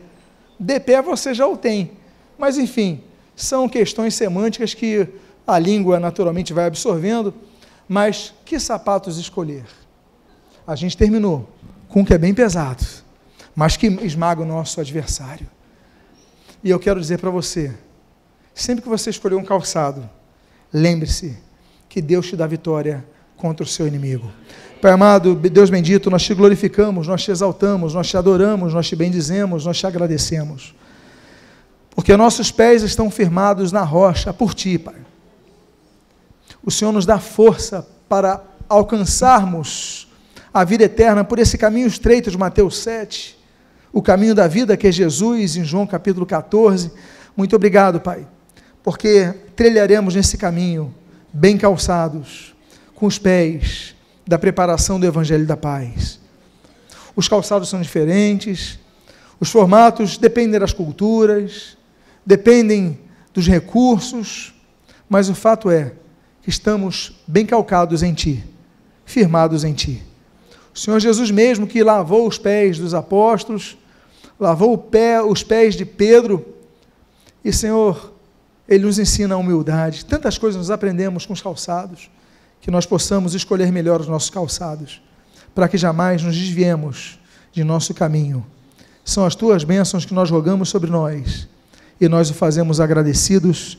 [0.59, 1.91] De pé você já o tem.
[2.38, 3.03] Mas enfim,
[3.36, 5.07] são questões semânticas que
[5.47, 7.34] a língua naturalmente vai absorvendo.
[7.88, 9.65] Mas que sapatos escolher?
[10.67, 11.49] A gente terminou
[11.88, 12.86] com um que é bem pesado,
[13.55, 15.49] mas que esmaga o nosso adversário.
[16.63, 17.74] E eu quero dizer para você:
[18.53, 20.07] sempre que você escolher um calçado,
[20.72, 21.38] lembre-se
[21.88, 23.03] que Deus te dá vitória
[23.36, 24.32] contra o seu inimigo.
[24.82, 28.95] Pai amado, Deus bendito, nós te glorificamos, nós te exaltamos, nós te adoramos, nós te
[28.95, 30.73] bendizemos, nós te agradecemos.
[31.93, 34.95] Porque nossos pés estão firmados na rocha por ti, Pai.
[36.63, 40.07] O Senhor nos dá força para alcançarmos
[40.53, 43.38] a vida eterna por esse caminho estreito de Mateus 7,
[43.91, 46.89] o caminho da vida que é Jesus, em João capítulo 14.
[47.36, 48.25] Muito obrigado, Pai,
[48.82, 50.95] porque trilharemos nesse caminho
[51.34, 52.55] bem calçados,
[52.95, 53.98] com os pés
[54.30, 56.19] da preparação do Evangelho da Paz.
[57.15, 58.77] Os calçados são diferentes,
[59.39, 61.75] os formatos dependem das culturas,
[62.23, 62.99] dependem
[63.34, 64.53] dos recursos,
[65.09, 65.93] mas o fato é
[66.43, 68.43] que estamos bem calcados em Ti,
[69.03, 70.03] firmados em Ti.
[70.75, 73.80] O Senhor Jesus mesmo que lavou os pés dos apóstolos,
[74.39, 76.45] lavou pé, os pés de Pedro,
[77.43, 78.13] e Senhor,
[78.67, 80.05] Ele nos ensina a humildade.
[80.05, 82.11] Tantas coisas nós aprendemos com os calçados,
[82.62, 85.01] que nós possamos escolher melhor os nossos calçados,
[85.53, 87.20] para que jamais nos desviemos
[87.51, 88.45] de nosso caminho.
[89.03, 91.47] São as tuas bênçãos que nós rogamos sobre nós,
[91.99, 93.78] e nós o fazemos agradecidos,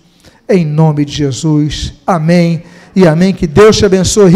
[0.48, 1.94] em nome de Jesus.
[2.06, 2.62] Amém
[2.94, 3.32] e amém.
[3.32, 4.34] Que Deus te abençoe.